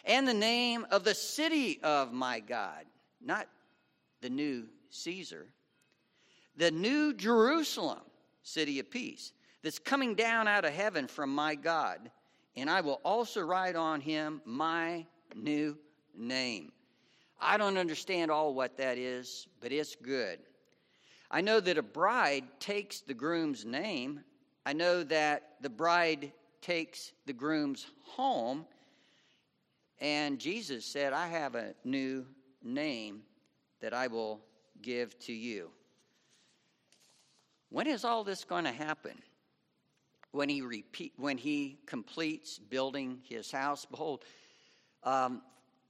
and 0.05 0.27
the 0.27 0.33
name 0.33 0.85
of 0.91 1.03
the 1.03 1.15
city 1.15 1.79
of 1.81 2.13
my 2.13 2.39
God, 2.39 2.85
not 3.19 3.47
the 4.21 4.29
new 4.29 4.67
Caesar, 4.91 5.47
the 6.55 6.69
new 6.69 7.13
Jerusalem, 7.13 8.01
city 8.43 8.79
of 8.79 8.91
peace, 8.91 9.33
that's 9.63 9.79
coming 9.79 10.13
down 10.13 10.47
out 10.47 10.65
of 10.65 10.73
heaven 10.73 11.07
from 11.07 11.33
my 11.33 11.55
God. 11.55 12.11
And 12.55 12.69
I 12.69 12.81
will 12.81 12.99
also 13.03 13.41
write 13.41 13.75
on 13.75 14.01
him 14.01 14.41
my 14.45 15.07
new 15.35 15.77
name. 16.15 16.71
I 17.43 17.57
don't 17.57 17.77
understand 17.77 18.31
all 18.31 18.53
what 18.53 18.77
that 18.77 18.97
is, 18.97 19.47
but 19.59 19.71
it's 19.71 19.95
good. 19.95 20.39
I 21.29 21.41
know 21.41 21.59
that 21.59 21.77
a 21.77 21.83
bride 21.83 22.45
takes 22.59 23.01
the 23.01 23.13
groom's 23.13 23.65
name. 23.65 24.21
I 24.65 24.73
know 24.73 25.03
that 25.03 25.55
the 25.61 25.69
bride 25.69 26.31
takes 26.61 27.11
the 27.25 27.33
groom's 27.33 27.87
home. 28.05 28.65
And 29.99 30.39
Jesus 30.39 30.85
said, 30.85 31.11
I 31.11 31.27
have 31.27 31.55
a 31.55 31.73
new 31.83 32.25
name 32.63 33.23
that 33.81 33.93
I 33.93 34.07
will 34.07 34.41
give 34.81 35.17
to 35.19 35.33
you. 35.33 35.69
When 37.69 37.87
is 37.87 38.05
all 38.05 38.23
this 38.23 38.43
going 38.43 38.65
to 38.65 38.71
happen? 38.71 39.21
When 40.31 40.49
he 40.49 40.61
repeat, 40.61 41.13
when 41.17 41.37
he 41.37 41.79
completes 41.85 42.57
building 42.57 43.19
his 43.27 43.51
house, 43.51 43.85
behold, 43.85 44.23
um, 45.03 45.41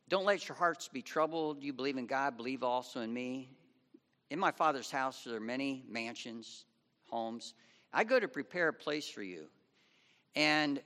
don't 0.09 0.25
let 0.25 0.47
your 0.47 0.55
hearts 0.55 0.87
be 0.87 1.01
troubled. 1.01 1.63
You 1.63 1.73
believe 1.73 1.97
in 1.97 2.05
God, 2.05 2.37
believe 2.37 2.63
also 2.63 3.01
in 3.01 3.13
me. 3.13 3.49
In 4.29 4.39
my 4.39 4.51
Father's 4.51 4.91
house 4.91 5.23
there 5.23 5.37
are 5.37 5.39
many 5.39 5.83
mansions, 5.89 6.65
homes. 7.09 7.53
I 7.93 8.03
go 8.03 8.19
to 8.19 8.27
prepare 8.27 8.69
a 8.69 8.73
place 8.73 9.07
for 9.07 9.23
you. 9.23 9.45
And 10.35 10.81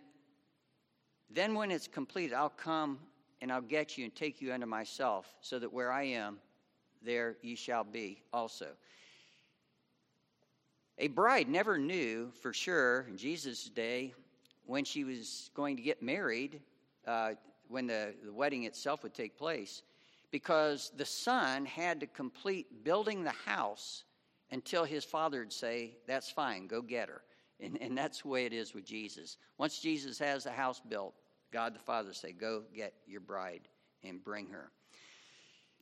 then 1.30 1.56
when 1.56 1.71
it's 1.71 1.88
complete, 1.88 2.34
I'll 2.34 2.49
come 2.49 2.99
and 3.41 3.51
I'll 3.51 3.62
get 3.62 3.97
you 3.97 4.06
and 4.06 4.15
take 4.15 4.41
you 4.41 4.53
unto 4.53 4.65
myself, 4.65 5.34
so 5.41 5.60
that 5.60 5.71
where 5.71 5.91
I 5.91 6.03
am, 6.03 6.39
there 7.03 7.38
ye 7.41 7.56
shall 7.56 7.84
be 7.84 8.23
also. 8.34 8.67
A 10.97 11.08
bride 11.08 11.47
never 11.47 11.77
knew 11.77 12.32
for 12.41 12.53
sure 12.53 13.06
in 13.08 13.17
Jesus' 13.17 13.69
day 13.69 14.13
when 14.65 14.84
she 14.84 15.03
was 15.03 15.51
going 15.53 15.77
to 15.77 15.84
get 15.84 16.01
married. 16.01 16.60
Uh, 17.06 17.34
when 17.69 17.88
the, 17.88 18.13
the 18.23 18.34
wedding 18.34 18.63
itself 18.63 19.03
would 19.03 19.13
take 19.13 19.38
place 19.38 19.84
because 20.32 20.91
the 20.97 21.06
son 21.06 21.65
had 21.65 21.99
to 21.99 22.08
complete 22.08 22.84
building 22.84 23.23
the 23.23 23.34
house 23.45 24.03
until 24.51 24.84
his 24.84 25.03
father 25.03 25.39
would 25.39 25.53
say, 25.53 25.95
That's 26.08 26.30
fine, 26.30 26.67
go 26.67 26.82
get 26.82 27.10
her. 27.10 27.21
And, 27.60 27.77
and 27.82 27.97
that's 27.97 28.21
the 28.21 28.27
way 28.27 28.45
it 28.45 28.53
is 28.53 28.73
with 28.73 28.86
Jesus. 28.86 29.38
Once 29.58 29.80
Jesus 29.80 30.19
has 30.19 30.43
the 30.43 30.51
house 30.51 30.80
built, 30.88 31.15
God 31.51 31.73
the 31.73 31.80
Father 31.80 32.13
say, 32.13 32.32
Go 32.32 32.63
get 32.75 32.93
your 33.08 33.21
bride 33.21 33.67
and 34.03 34.23
bring 34.23 34.47
her. 34.49 34.71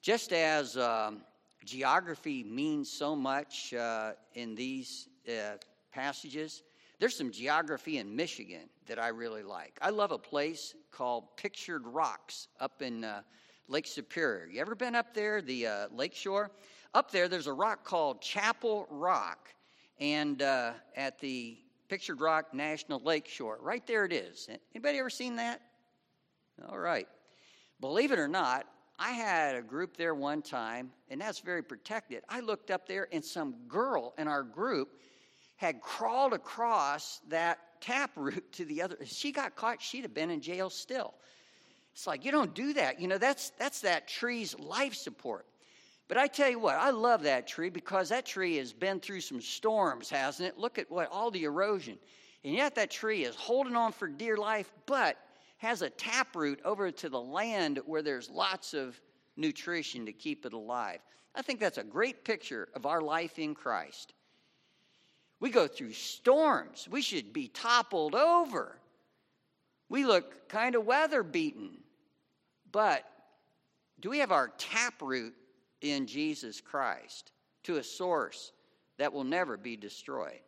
Just 0.01 0.31
as 0.31 0.77
um, 0.77 1.21
geography 1.65 2.43
means 2.43 2.91
so 2.91 3.15
much 3.15 3.73
uh, 3.73 4.11
in 4.35 4.55
these 4.55 5.09
uh, 5.27 5.57
passages, 5.91 6.63
there's 7.05 7.15
some 7.15 7.29
geography 7.29 7.99
in 7.99 8.15
Michigan 8.15 8.67
that 8.87 8.97
I 8.97 9.09
really 9.09 9.43
like. 9.43 9.77
I 9.79 9.91
love 9.91 10.11
a 10.11 10.17
place 10.17 10.73
called 10.89 11.37
Pictured 11.37 11.85
Rocks 11.85 12.47
up 12.59 12.81
in 12.81 13.03
uh, 13.03 13.21
Lake 13.67 13.85
Superior. 13.85 14.47
You 14.47 14.59
ever 14.59 14.73
been 14.73 14.95
up 14.95 15.13
there, 15.13 15.39
the 15.39 15.67
uh, 15.67 15.87
lake 15.93 16.15
shore? 16.15 16.49
Up 16.95 17.11
there, 17.11 17.27
there's 17.27 17.45
a 17.45 17.53
rock 17.53 17.83
called 17.83 18.23
Chapel 18.23 18.87
Rock, 18.89 19.49
and 19.99 20.41
uh, 20.41 20.71
at 20.95 21.19
the 21.19 21.59
Pictured 21.89 22.21
Rock 22.21 22.55
National 22.55 22.99
Lake 22.99 23.27
Shore, 23.27 23.59
right 23.61 23.85
there 23.85 24.05
it 24.05 24.11
is. 24.11 24.49
Anybody 24.73 24.97
ever 24.97 25.11
seen 25.11 25.35
that? 25.35 25.61
All 26.69 26.79
right. 26.79 27.07
Believe 27.81 28.13
it 28.13 28.17
or 28.17 28.27
not, 28.27 28.65
I 28.97 29.11
had 29.11 29.55
a 29.55 29.61
group 29.61 29.95
there 29.95 30.15
one 30.15 30.41
time, 30.41 30.91
and 31.11 31.21
that's 31.21 31.37
very 31.37 31.61
protected. 31.61 32.23
I 32.29 32.39
looked 32.39 32.71
up 32.71 32.87
there, 32.87 33.07
and 33.11 33.23
some 33.23 33.57
girl 33.67 34.15
in 34.17 34.27
our 34.27 34.41
group 34.41 34.99
had 35.55 35.81
crawled 35.81 36.33
across 36.33 37.21
that 37.29 37.59
tap 37.81 38.11
root 38.15 38.51
to 38.53 38.65
the 38.65 38.81
other. 38.81 38.97
If 38.99 39.09
she 39.09 39.31
got 39.31 39.55
caught, 39.55 39.81
she'd 39.81 40.01
have 40.01 40.13
been 40.13 40.29
in 40.29 40.41
jail 40.41 40.69
still. 40.69 41.13
It's 41.93 42.07
like 42.07 42.25
you 42.25 42.31
don't 42.31 42.53
do 42.53 42.73
that. 42.73 42.99
You 42.99 43.07
know, 43.07 43.17
that's 43.17 43.51
that's 43.51 43.81
that 43.81 44.07
tree's 44.07 44.57
life 44.59 44.95
support. 44.95 45.45
But 46.07 46.17
I 46.17 46.27
tell 46.27 46.49
you 46.49 46.59
what, 46.59 46.75
I 46.75 46.91
love 46.91 47.23
that 47.23 47.47
tree 47.47 47.69
because 47.69 48.09
that 48.09 48.25
tree 48.25 48.57
has 48.57 48.73
been 48.73 48.99
through 48.99 49.21
some 49.21 49.41
storms, 49.41 50.09
hasn't 50.09 50.47
it? 50.47 50.57
Look 50.57 50.77
at 50.77 50.91
what 50.91 51.09
all 51.09 51.31
the 51.31 51.45
erosion. 51.45 51.97
And 52.43 52.53
yet 52.53 52.75
that 52.75 52.91
tree 52.91 53.23
is 53.23 53.35
holding 53.35 53.75
on 53.75 53.91
for 53.91 54.07
dear 54.07 54.37
life, 54.37 54.71
but 54.85 55.17
has 55.57 55.81
a 55.81 55.89
taproot 55.89 56.59
over 56.63 56.91
to 56.91 57.09
the 57.09 57.19
land 57.19 57.79
where 57.85 58.03
there's 58.03 58.29
lots 58.29 58.75
of 58.75 58.99
nutrition 59.35 60.05
to 60.05 60.13
keep 60.13 60.45
it 60.45 60.53
alive. 60.53 60.99
I 61.33 61.41
think 61.41 61.59
that's 61.59 61.79
a 61.79 61.83
great 61.83 62.23
picture 62.23 62.67
of 62.75 62.85
our 62.85 63.01
life 63.01 63.39
in 63.39 63.55
Christ. 63.55 64.13
We 65.39 65.49
go 65.49 65.67
through 65.67 65.93
storms. 65.93 66.87
We 66.89 67.01
should 67.01 67.33
be 67.33 67.47
toppled 67.49 68.15
over. 68.15 68.77
We 69.89 70.05
look 70.05 70.49
kind 70.49 70.75
of 70.75 70.85
weather 70.85 71.23
beaten. 71.23 71.77
But 72.71 73.03
do 73.99 74.09
we 74.09 74.19
have 74.19 74.31
our 74.31 74.49
taproot 74.57 75.33
in 75.81 76.07
Jesus 76.07 76.61
Christ 76.61 77.31
to 77.63 77.77
a 77.77 77.83
source 77.83 78.51
that 78.97 79.13
will 79.13 79.23
never 79.23 79.57
be 79.57 79.75
destroyed? 79.75 80.39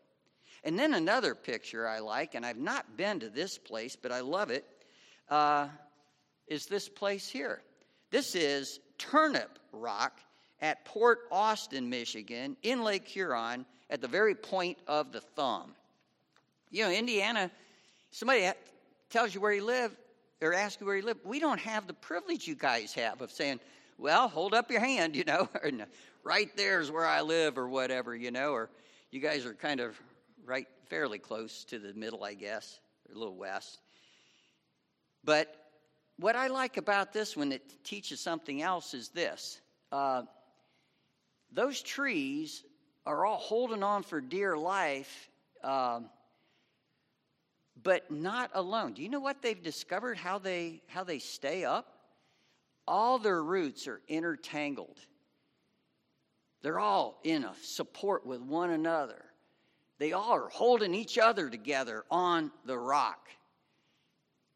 And 0.63 0.77
then 0.77 0.93
another 0.93 1.35
picture 1.35 1.87
I 1.87 1.99
like, 1.99 2.35
and 2.35 2.45
I've 2.45 2.57
not 2.57 2.97
been 2.97 3.19
to 3.19 3.29
this 3.29 3.57
place, 3.57 3.95
but 3.95 4.11
I 4.11 4.21
love 4.21 4.49
it, 4.49 4.65
uh, 5.29 5.67
is 6.47 6.65
this 6.65 6.89
place 6.89 7.29
here. 7.29 7.61
This 8.09 8.35
is 8.35 8.79
Turnip 8.97 9.59
Rock 9.71 10.19
at 10.61 10.83
Port 10.85 11.19
Austin, 11.31 11.89
Michigan, 11.89 12.57
in 12.63 12.83
Lake 12.83 13.07
Huron, 13.07 13.65
at 13.89 14.01
the 14.01 14.07
very 14.07 14.35
point 14.35 14.77
of 14.87 15.11
the 15.11 15.21
thumb. 15.21 15.73
You 16.71 16.85
know, 16.85 16.91
Indiana, 16.91 17.49
somebody 18.11 18.49
tells 19.09 19.33
you 19.33 19.41
where 19.41 19.53
you 19.53 19.63
live 19.63 19.95
or 20.41 20.53
asks 20.53 20.81
you 20.81 20.87
where 20.87 20.97
you 20.97 21.03
live. 21.03 21.17
We 21.23 21.39
don't 21.39 21.59
have 21.59 21.87
the 21.87 21.93
privilege 21.93 22.47
you 22.47 22.55
guys 22.55 22.93
have 22.93 23.21
of 23.21 23.31
saying, 23.31 23.59
well, 23.97 24.27
hold 24.27 24.53
up 24.53 24.69
your 24.69 24.81
hand, 24.81 25.15
you 25.15 25.23
know, 25.23 25.49
or 25.63 25.71
right 26.23 26.49
there's 26.55 26.91
where 26.91 27.05
I 27.05 27.21
live 27.21 27.57
or 27.57 27.67
whatever, 27.67 28.15
you 28.15 28.31
know, 28.31 28.51
or 28.51 28.69
you 29.11 29.19
guys 29.19 29.45
are 29.45 29.53
kind 29.53 29.79
of 29.79 29.99
right 30.45 30.67
fairly 30.89 31.19
close 31.19 31.63
to 31.65 31.79
the 31.79 31.93
middle, 31.93 32.23
I 32.23 32.33
guess, 32.33 32.79
or 33.09 33.15
a 33.15 33.17
little 33.17 33.35
west. 33.35 33.79
But 35.23 35.53
what 36.17 36.35
I 36.35 36.47
like 36.47 36.77
about 36.77 37.13
this 37.13 37.35
when 37.35 37.51
it 37.51 37.83
teaches 37.83 38.19
something 38.19 38.61
else 38.61 38.93
is 38.93 39.09
this 39.09 39.61
uh, 39.91 40.23
those 41.51 41.81
trees 41.81 42.63
are 43.07 43.25
all 43.25 43.37
holding 43.37 43.83
on 43.83 44.03
for 44.03 44.19
dear 44.19 44.57
life, 44.57 45.29
um, 45.63 46.09
but 47.81 48.11
not 48.11 48.51
alone. 48.53 48.93
Do 48.93 49.01
you 49.01 49.07
know 49.07 49.21
what 49.21 49.41
they've 49.41 49.61
discovered? 49.61 50.17
How 50.17 50.39
they 50.39 50.81
how 50.87 51.05
they 51.05 51.19
stay 51.19 51.63
up? 51.63 51.93
All 52.85 53.17
their 53.17 53.41
roots 53.41 53.87
are 53.87 54.01
intertangled. 54.09 54.99
They're 56.61 56.79
all 56.79 57.19
in 57.23 57.45
a 57.45 57.53
support 57.61 58.25
with 58.25 58.41
one 58.41 58.71
another. 58.71 59.23
They 59.99 60.11
all 60.11 60.33
are 60.33 60.49
holding 60.49 60.93
each 60.93 61.17
other 61.17 61.49
together 61.49 62.03
on 62.11 62.51
the 62.65 62.77
rock. 62.77 63.29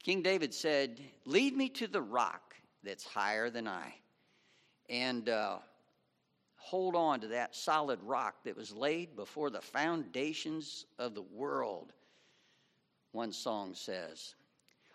King 0.03 0.21
David 0.21 0.53
said, 0.53 0.99
Lead 1.25 1.55
me 1.55 1.69
to 1.69 1.87
the 1.87 2.01
rock 2.01 2.55
that's 2.83 3.05
higher 3.05 3.49
than 3.49 3.67
I. 3.67 3.93
And 4.89 5.29
uh, 5.29 5.59
hold 6.61 6.95
on 6.95 7.19
to 7.19 7.27
that 7.27 7.55
solid 7.55 7.99
rock 8.03 8.35
that 8.43 8.55
was 8.55 8.71
laid 8.71 9.15
before 9.15 9.49
the 9.49 9.61
foundations 9.61 10.85
of 10.99 11.15
the 11.15 11.23
world, 11.23 11.91
one 13.13 13.33
song 13.33 13.73
says. 13.73 14.35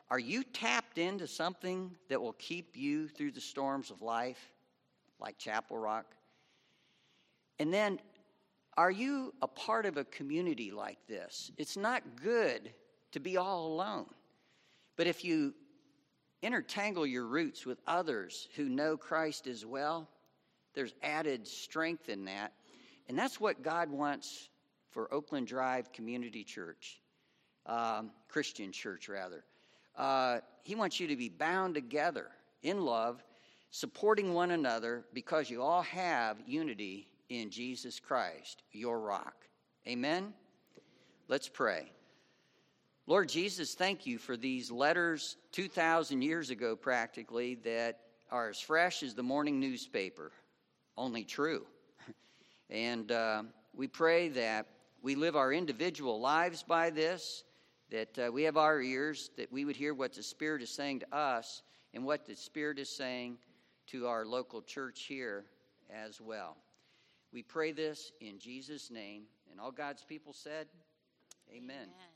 Are 0.08 0.18
you 0.18 0.44
tapped 0.44 0.98
into 0.98 1.26
something 1.26 1.90
that 2.08 2.22
will 2.22 2.34
keep 2.34 2.76
you 2.76 3.08
through 3.08 3.32
the 3.32 3.40
storms 3.40 3.90
of 3.90 4.00
life, 4.00 4.52
like 5.18 5.38
Chapel 5.38 5.76
Rock? 5.76 6.06
And 7.58 7.74
then, 7.74 7.98
are 8.76 8.92
you 8.92 9.34
a 9.42 9.48
part 9.48 9.86
of 9.86 9.96
a 9.96 10.04
community 10.04 10.70
like 10.70 10.98
this? 11.08 11.50
It's 11.56 11.76
not 11.76 12.02
good 12.22 12.72
to 13.10 13.18
be 13.18 13.36
all 13.36 13.66
alone. 13.66 14.06
But 14.94 15.08
if 15.08 15.24
you 15.24 15.52
intertangle 16.44 17.10
your 17.10 17.26
roots 17.26 17.66
with 17.66 17.80
others 17.88 18.46
who 18.54 18.68
know 18.68 18.96
Christ 18.96 19.48
as 19.48 19.66
well, 19.66 20.08
there's 20.76 20.94
added 21.02 21.48
strength 21.48 22.08
in 22.08 22.26
that. 22.26 22.52
And 23.08 23.18
that's 23.18 23.40
what 23.40 23.62
God 23.62 23.90
wants 23.90 24.50
for 24.90 25.12
Oakland 25.12 25.48
Drive 25.48 25.92
Community 25.92 26.44
Church, 26.44 27.00
um, 27.66 28.10
Christian 28.28 28.70
Church, 28.70 29.08
rather. 29.08 29.44
Uh, 29.96 30.38
he 30.62 30.74
wants 30.74 31.00
you 31.00 31.08
to 31.08 31.16
be 31.16 31.28
bound 31.28 31.74
together 31.74 32.28
in 32.62 32.84
love, 32.84 33.24
supporting 33.70 34.34
one 34.34 34.52
another 34.52 35.04
because 35.12 35.50
you 35.50 35.62
all 35.62 35.82
have 35.82 36.36
unity 36.46 37.08
in 37.28 37.50
Jesus 37.50 37.98
Christ, 37.98 38.62
your 38.72 39.00
rock. 39.00 39.46
Amen? 39.88 40.32
Let's 41.28 41.48
pray. 41.48 41.90
Lord 43.06 43.28
Jesus, 43.28 43.74
thank 43.74 44.04
you 44.04 44.18
for 44.18 44.36
these 44.36 44.70
letters 44.70 45.36
2,000 45.52 46.22
years 46.22 46.50
ago, 46.50 46.74
practically, 46.74 47.54
that 47.64 48.00
are 48.30 48.48
as 48.48 48.60
fresh 48.60 49.02
as 49.04 49.14
the 49.14 49.22
morning 49.22 49.60
newspaper, 49.60 50.32
only 50.97 51.24
true. 51.24 51.66
And 52.68 53.12
uh, 53.12 53.44
we 53.74 53.86
pray 53.86 54.28
that 54.30 54.66
we 55.03 55.14
live 55.14 55.36
our 55.36 55.53
individual 55.53 56.20
lives 56.20 56.62
by 56.62 56.90
this, 56.90 57.44
that 57.90 58.18
uh, 58.18 58.32
we 58.32 58.42
have 58.42 58.57
our 58.57 58.80
ears, 58.80 59.30
that 59.36 59.53
we 59.53 59.64
would 59.64 59.76
hear 59.76 59.94
what 59.94 60.14
the 60.14 60.22
Spirit 60.22 60.62
is 60.62 60.70
saying 60.70 61.01
to 61.01 61.16
us 61.16 61.62
and 61.94 62.05
what 62.05 62.26
the 62.26 62.34
Spirit 62.34 62.78
is 62.78 62.88
saying 62.88 63.38
to 63.88 64.07
our 64.07 64.26
local 64.26 64.62
church 64.62 65.03
here 65.03 65.44
as 65.90 66.20
well. 66.20 66.57
We 67.32 67.42
pray 67.42 67.72
this 67.72 68.12
in 68.20 68.38
Jesus' 68.38 68.90
name. 68.90 69.24
And 69.51 69.61
all 69.61 69.70
God's 69.70 70.05
people 70.05 70.32
said, 70.32 70.66
Amen. 71.51 71.76
Amen. 71.76 72.15